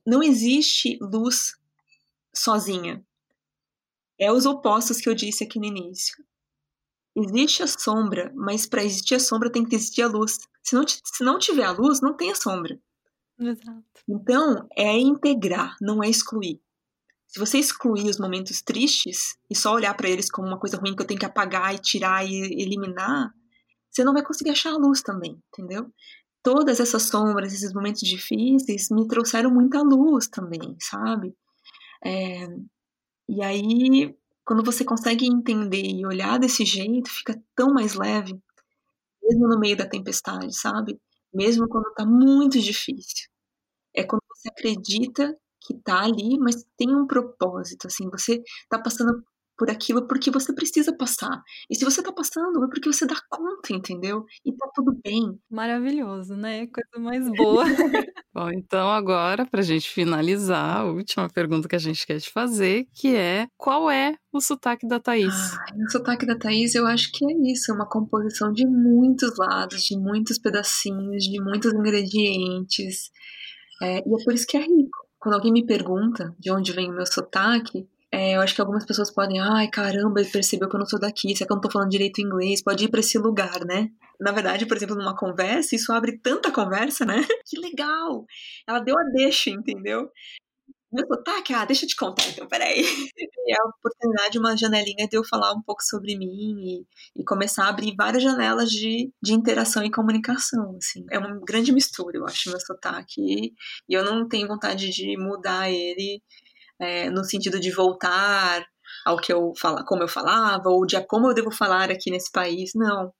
não 0.06 0.23
existe 0.23 0.97
luz 1.01 1.56
sozinha. 2.34 3.03
É 4.19 4.32
os 4.32 4.45
opostos 4.45 4.97
que 4.97 5.08
eu 5.08 5.13
disse 5.13 5.43
aqui 5.43 5.60
no 5.60 5.65
início. 5.65 6.15
Existe 7.15 7.63
a 7.63 7.67
sombra, 7.67 8.32
mas 8.36 8.65
para 8.65 8.84
existir 8.84 9.15
a 9.15 9.19
sombra 9.19 9.51
tem 9.51 9.65
que 9.65 9.75
existir 9.75 10.01
a 10.01 10.08
luz. 10.08 10.38
Se 10.63 10.75
não, 10.75 10.88
se 10.88 11.23
não 11.23 11.39
tiver 11.39 11.63
a 11.63 11.71
luz, 11.71 12.01
não 12.01 12.15
tem 12.15 12.32
a 12.32 12.36
sombra. 12.36 12.80
Exato. 13.39 13.84
Então, 14.08 14.67
é 14.75 14.97
integrar, 14.97 15.75
não 15.82 16.03
é 16.03 16.10
excluir. 16.10 16.60
Se 17.27 17.39
você 17.39 17.58
excluir 17.60 18.08
os 18.08 18.17
momentos 18.17 18.62
tristes 18.62 19.38
e 19.49 19.56
só 19.56 19.73
olhar 19.73 19.95
para 19.95 20.10
eles 20.10 20.30
como 20.30 20.47
uma 20.47 20.60
coisa 20.60 20.77
ruim 20.77 20.95
que 20.95 21.01
eu 21.01 21.08
tenho 21.08 21.19
que 21.19 21.25
apagar 21.25 21.73
e 21.75 21.80
tirar 21.80 22.25
e 22.25 22.62
eliminar, 22.62 23.34
você 23.97 24.03
não 24.03 24.13
vai 24.13 24.23
conseguir 24.23 24.51
achar 24.51 24.71
a 24.73 24.77
luz 24.77 25.01
também, 25.01 25.41
entendeu? 25.53 25.91
Todas 26.43 26.79
essas 26.79 27.03
sombras, 27.03 27.53
esses 27.53 27.73
momentos 27.73 28.01
difíceis, 28.01 28.89
me 28.91 29.07
trouxeram 29.07 29.51
muita 29.51 29.81
luz 29.81 30.27
também, 30.27 30.77
sabe? 30.79 31.36
É, 32.05 32.47
e 33.29 33.43
aí, 33.43 34.15
quando 34.45 34.63
você 34.63 34.86
consegue 34.86 35.25
entender 35.27 35.83
e 35.86 36.05
olhar 36.05 36.39
desse 36.39 36.65
jeito, 36.65 37.10
fica 37.12 37.41
tão 37.55 37.73
mais 37.73 37.95
leve, 37.95 38.39
mesmo 39.23 39.47
no 39.47 39.60
meio 39.60 39.77
da 39.77 39.88
tempestade, 39.88 40.57
sabe? 40.57 40.99
mesmo 41.33 41.67
quando 41.67 41.89
está 41.89 42.05
muito 42.05 42.60
difícil. 42.60 43.29
É 43.95 44.03
quando 44.03 44.23
você 44.29 44.49
acredita 44.49 45.38
que 45.62 45.75
está 45.75 46.03
ali, 46.03 46.39
mas 46.39 46.65
tem 46.77 46.95
um 46.95 47.07
propósito, 47.07 47.88
assim, 47.88 48.10
você 48.10 48.43
está 48.63 48.79
passando 48.79 49.23
aquilo 49.65 50.08
porque 50.08 50.30
você 50.30 50.54
precisa 50.54 50.96
passar. 50.96 51.41
E 51.70 51.76
se 51.76 51.84
você 51.84 52.02
tá 52.02 52.12
passando, 52.12 52.63
é 52.63 52.67
porque 52.67 52.91
você 52.91 53.06
dá 53.06 53.15
conta, 53.30 53.74
entendeu? 53.74 54.26
E 54.46 54.56
tá 54.56 54.70
tudo 54.74 54.98
bem. 55.04 55.39
Maravilhoso, 55.50 56.36
né? 56.36 56.67
Coisa 56.67 57.00
mais 57.00 57.28
boa. 57.32 57.63
Bom, 58.34 58.52
então 58.52 58.89
agora, 58.89 59.46
pra 59.46 59.62
gente 59.62 59.89
finalizar, 59.89 60.82
a 60.82 60.86
última 60.86 61.28
pergunta 61.30 61.67
que 61.67 61.76
a 61.76 61.80
gente 61.80 62.06
quer 62.06 62.20
te 62.20 62.32
fazer, 62.32 62.88
que 62.93 63.15
é 63.15 63.48
qual 63.58 63.89
é 63.89 64.15
o 64.32 64.39
sotaque 64.39 64.88
da 64.88 65.00
Thaís? 65.00 65.54
Ah, 65.54 65.74
o 65.76 65.91
sotaque 65.91 66.26
da 66.26 66.38
Thaís, 66.38 66.76
eu 66.76 66.86
acho 66.86 67.12
que 67.12 67.26
é 67.26 67.52
isso, 67.52 67.72
é 67.72 67.74
uma 67.76 67.89
composição 67.89 68.52
de 68.52 68.65
muitos 68.67 69.38
lados, 69.38 69.84
de 69.84 69.98
muitos 69.98 70.38
pedacinhos, 70.38 71.24
de 71.24 71.41
muitos 71.41 71.74
ingredientes. 71.74 73.10
É, 73.82 73.98
e 73.98 74.00
é 74.00 74.24
por 74.24 74.34
isso 74.34 74.46
que 74.48 74.58
é 74.58 74.62
rico. 74.62 75.08
Quando 75.20 75.36
alguém 75.36 75.52
me 75.52 75.65
pergunta 75.65 76.36
de 76.39 76.52
onde 76.52 76.72
vem 76.72 76.91
o 76.91 76.93
meu 76.93 77.06
sotaque, 77.06 77.88
é, 78.12 78.36
eu 78.36 78.41
acho 78.41 78.56
que 78.56 78.62
algumas 78.62 78.86
pessoas 78.86 79.12
podem, 79.12 79.39
ai 79.39 79.70
caramba, 79.70 80.22
ele 80.22 80.30
percebeu 80.30 80.70
que 80.70 80.76
eu 80.76 80.80
não 80.80 80.88
sou 80.88 81.00
daqui, 81.00 81.36
será 81.36 81.46
que 81.48 81.52
eu 81.52 81.56
não 81.56 81.62
tô 81.62 81.70
falando 81.70 81.89
direito 81.89 82.22
inglês? 82.22 82.63
Pode 82.63 82.86
ir 82.86 82.89
para 82.89 83.02
esse 83.02 83.17
lugar, 83.17 83.65
né? 83.65 83.89
Na 84.20 84.32
verdade, 84.32 84.65
por 84.65 84.78
exemplo, 84.78 84.96
numa 84.96 85.15
conversa, 85.15 85.76
isso 85.76 85.91
abre 85.91 86.17
tanta 86.17 86.52
conversa, 86.52 87.06
né? 87.06 87.15
Que 87.46 87.60
legal! 87.60 88.26
Ela 88.67 88.80
deu 88.80 88.98
a 88.98 89.04
deixa, 89.04 89.50
entendeu? 89.50 90.10
Meu 90.91 91.06
sotaque, 91.06 91.54
ah, 91.54 91.65
deixa 91.65 91.84
eu 91.86 91.89
te 91.89 91.96
contar, 91.98 92.28
então, 92.30 92.48
peraí. 92.48 92.82
E 93.48 93.54
é 93.54 93.56
a 93.62 93.67
oportunidade, 93.70 94.39
uma 94.39 94.58
janelinha 94.58 95.08
de 95.08 95.17
eu 95.17 95.24
falar 95.24 95.54
um 95.54 95.62
pouco 95.62 95.82
sobre 95.82 96.17
mim 96.17 96.86
e, 97.15 97.22
e 97.22 97.24
começar 97.24 97.65
a 97.65 97.70
abrir 97.70 97.96
várias 97.96 98.22
janelas 98.22 98.70
de, 98.70 99.10
de 99.24 99.34
interação 99.34 99.84
e 99.86 99.91
comunicação, 99.91 100.76
assim. 100.78 101.06
É 101.10 101.17
uma 101.17 101.39
grande 101.46 101.72
mistura, 101.72 102.17
eu 102.17 102.26
acho, 102.26 102.50
meu 102.50 102.60
sotaque. 102.60 103.22
E, 103.22 103.54
e 103.89 103.93
eu 103.93 104.04
não 104.04 104.28
tenho 104.28 104.48
vontade 104.48 104.89
de 104.89 105.17
mudar 105.17 105.70
ele 105.70 106.22
é, 106.79 107.09
no 107.09 107.23
sentido 107.23 107.59
de 107.59 107.71
voltar 107.71 108.65
ao 109.05 109.17
que 109.17 109.31
eu 109.31 109.53
fala, 109.59 109.83
como 109.85 110.03
eu 110.03 110.07
falava, 110.07 110.69
ou 110.69 110.85
de 110.85 110.99
como 111.05 111.27
eu 111.29 111.33
devo 111.33 111.51
falar 111.51 111.91
aqui 111.91 112.11
nesse 112.11 112.31
país. 112.31 112.71
Não. 112.75 113.13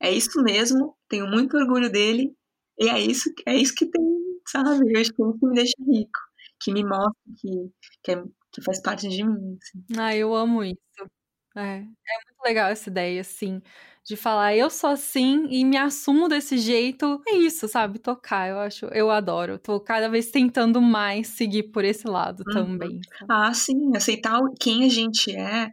É 0.00 0.10
isso 0.10 0.42
mesmo, 0.42 0.96
tenho 1.08 1.26
muito 1.26 1.56
orgulho 1.56 1.90
dele, 1.90 2.34
e 2.78 2.88
é 2.88 2.98
isso, 2.98 3.30
é 3.46 3.54
isso 3.54 3.74
que 3.74 3.86
tem, 3.86 4.02
sabe? 4.48 4.92
Eu 4.92 5.00
acho 5.00 5.12
que 5.12 5.22
é 5.22 5.26
isso 5.26 5.38
que 5.38 5.46
me 5.46 5.54
deixa 5.54 5.74
rico, 5.86 6.20
que 6.62 6.72
me 6.72 6.82
mostra 6.84 7.12
que, 7.38 7.70
que, 8.02 8.12
é, 8.12 8.22
que 8.52 8.62
faz 8.62 8.80
parte 8.82 9.08
de 9.08 9.22
mim. 9.22 9.58
Assim. 9.62 9.84
Ah, 9.98 10.16
eu 10.16 10.34
amo 10.34 10.64
isso. 10.64 10.78
É, 11.56 11.78
é 11.78 11.80
muito 11.80 12.42
legal 12.44 12.70
essa 12.70 12.88
ideia, 12.88 13.20
assim 13.20 13.60
de 14.04 14.16
falar 14.16 14.56
eu 14.56 14.70
sou 14.70 14.90
assim 14.90 15.46
e 15.50 15.64
me 15.64 15.76
assumo 15.76 16.28
desse 16.28 16.58
jeito. 16.58 17.20
É 17.26 17.36
isso, 17.36 17.68
sabe? 17.68 17.98
Tocar, 17.98 18.48
eu 18.48 18.58
acho, 18.58 18.86
eu 18.86 19.10
adoro. 19.10 19.58
Tô 19.58 19.78
cada 19.80 20.08
vez 20.08 20.30
tentando 20.30 20.80
mais 20.80 21.28
seguir 21.28 21.64
por 21.64 21.84
esse 21.84 22.06
lado 22.06 22.42
uhum. 22.46 22.54
também. 22.54 23.00
Sabe? 23.18 23.26
Ah, 23.28 23.54
sim, 23.54 23.96
aceitar 23.96 24.40
quem 24.58 24.84
a 24.84 24.88
gente 24.88 25.34
é 25.34 25.70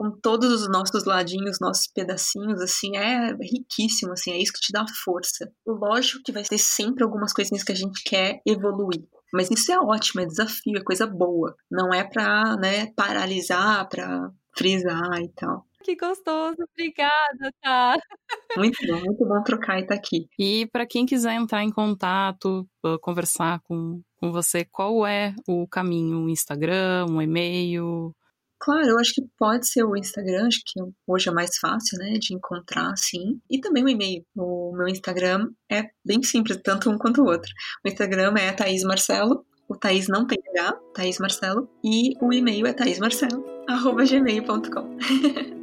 com 0.00 0.10
todos 0.10 0.50
os 0.50 0.66
nossos 0.66 1.04
ladinhos, 1.04 1.58
nossos 1.60 1.86
pedacinhos, 1.86 2.62
assim, 2.62 2.96
é 2.96 3.34
riquíssimo, 3.34 4.12
assim, 4.12 4.30
é 4.30 4.38
isso 4.38 4.54
que 4.54 4.60
te 4.60 4.72
dá 4.72 4.82
força. 5.04 5.52
Lógico 5.66 6.22
que 6.24 6.32
vai 6.32 6.42
ter 6.42 6.56
sempre 6.56 7.04
algumas 7.04 7.34
coisinhas 7.34 7.62
que 7.62 7.72
a 7.72 7.74
gente 7.74 8.02
quer 8.02 8.40
evoluir. 8.46 9.04
Mas 9.30 9.50
isso 9.50 9.70
é 9.70 9.78
ótimo, 9.78 10.22
é 10.22 10.24
desafio, 10.24 10.78
é 10.78 10.82
coisa 10.82 11.06
boa. 11.06 11.54
Não 11.70 11.92
é 11.92 12.02
pra, 12.02 12.56
né, 12.56 12.86
paralisar, 12.96 13.86
pra 13.90 14.30
frisar 14.56 15.20
e 15.20 15.28
tal. 15.34 15.66
Que 15.82 15.96
gostoso, 15.96 16.56
obrigada, 16.72 17.50
tá? 17.62 17.98
Muito 18.56 18.78
bom, 18.86 19.00
muito 19.00 19.26
bom 19.26 19.42
trocar 19.42 19.78
e 19.78 19.82
estar 19.82 19.94
tá 19.94 20.00
aqui. 20.00 20.28
E 20.38 20.66
para 20.66 20.86
quem 20.86 21.06
quiser 21.06 21.32
entrar 21.34 21.64
em 21.64 21.70
contato, 21.70 22.68
conversar 23.00 23.60
com, 23.64 24.02
com 24.16 24.30
você, 24.30 24.62
qual 24.64 25.06
é 25.06 25.34
o 25.48 25.66
caminho? 25.66 26.18
Um 26.18 26.28
Instagram, 26.28 27.06
um 27.08 27.22
e-mail? 27.22 28.14
Claro, 28.58 28.88
eu 28.88 28.98
acho 28.98 29.14
que 29.14 29.22
pode 29.38 29.66
ser 29.66 29.84
o 29.84 29.96
Instagram, 29.96 30.46
acho 30.46 30.60
que 30.66 30.78
hoje 31.06 31.30
é 31.30 31.32
mais 31.32 31.56
fácil, 31.56 31.96
né, 31.98 32.18
de 32.18 32.34
encontrar, 32.34 32.94
sim. 32.94 33.40
E 33.48 33.58
também 33.58 33.82
o 33.82 33.88
e-mail. 33.88 34.22
O 34.36 34.74
meu 34.76 34.86
Instagram 34.86 35.48
é 35.70 35.84
bem 36.04 36.22
simples, 36.22 36.60
tanto 36.62 36.90
um 36.90 36.98
quanto 36.98 37.22
o 37.22 37.26
outro. 37.26 37.50
O 37.82 37.88
Instagram 37.88 38.34
é 38.36 38.52
Thaís 38.52 38.82
Marcelo, 38.82 39.46
o 39.66 39.74
Thaís 39.74 40.08
não 40.08 40.26
tem 40.26 40.38
H, 40.58 40.78
Thaís 40.92 41.18
Marcelo, 41.18 41.70
e 41.82 42.12
o 42.20 42.30
e-mail 42.32 42.66
é 42.66 42.74
thaísmarcelo.gmail.com. 42.74 44.82
Muito 44.82 45.54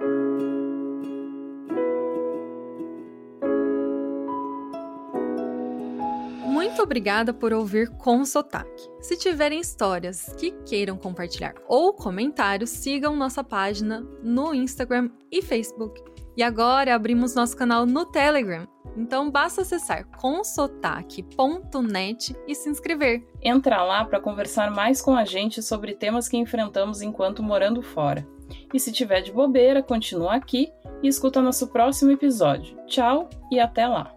obrigada 6.88 7.34
por 7.34 7.54
ouvir 7.54 7.89
com 7.89 8.26
sotaque. 8.26 8.89
Se 9.02 9.17
tiverem 9.17 9.60
histórias 9.60 10.34
que 10.38 10.52
queiram 10.65 10.97
compartilhar 10.97 11.54
ou 11.67 11.91
comentários, 11.93 12.69
sigam 12.69 13.13
nossa 13.15 13.43
página 13.43 14.00
no 14.23 14.56
Instagram 14.56 15.10
e 15.30 15.41
Facebook. 15.41 16.02
E 16.36 16.41
agora 16.41 16.95
abrimos 16.95 17.36
nosso 17.36 17.58
canal 17.58 17.86
no 17.86 18.06
Telegram. 18.06 18.65
Então 18.95 19.30
basta 19.30 19.62
acessar 19.62 20.08
consotaque.net 20.17 22.34
e 22.47 22.56
se 22.56 22.69
inscrever. 22.69 23.28
Entra 23.41 23.84
lá 23.84 24.06
para 24.06 24.21
conversar 24.21 24.71
mais 24.71 25.02
com 25.02 25.13
a 25.15 25.26
gente 25.26 25.62
sobre 25.62 25.93
temas 25.93 26.30
que 26.30 26.38
enfrentamos 26.38 27.02
enquanto 27.02 27.43
morando 27.43 27.82
fora. 27.82 28.26
E 28.73 28.80
se 28.80 28.93
tiver 28.93 29.19
de 29.21 29.34
bobeira, 29.34 29.84
continua 29.84 30.36
aqui 30.36 30.71
e 31.04 31.08
escuta 31.08 31.41
nosso 31.41 31.67
próximo 31.67 32.12
episódio. 32.12 32.78
Tchau 32.88 33.30
e 33.52 33.60
até 33.60 33.86
lá! 33.86 34.16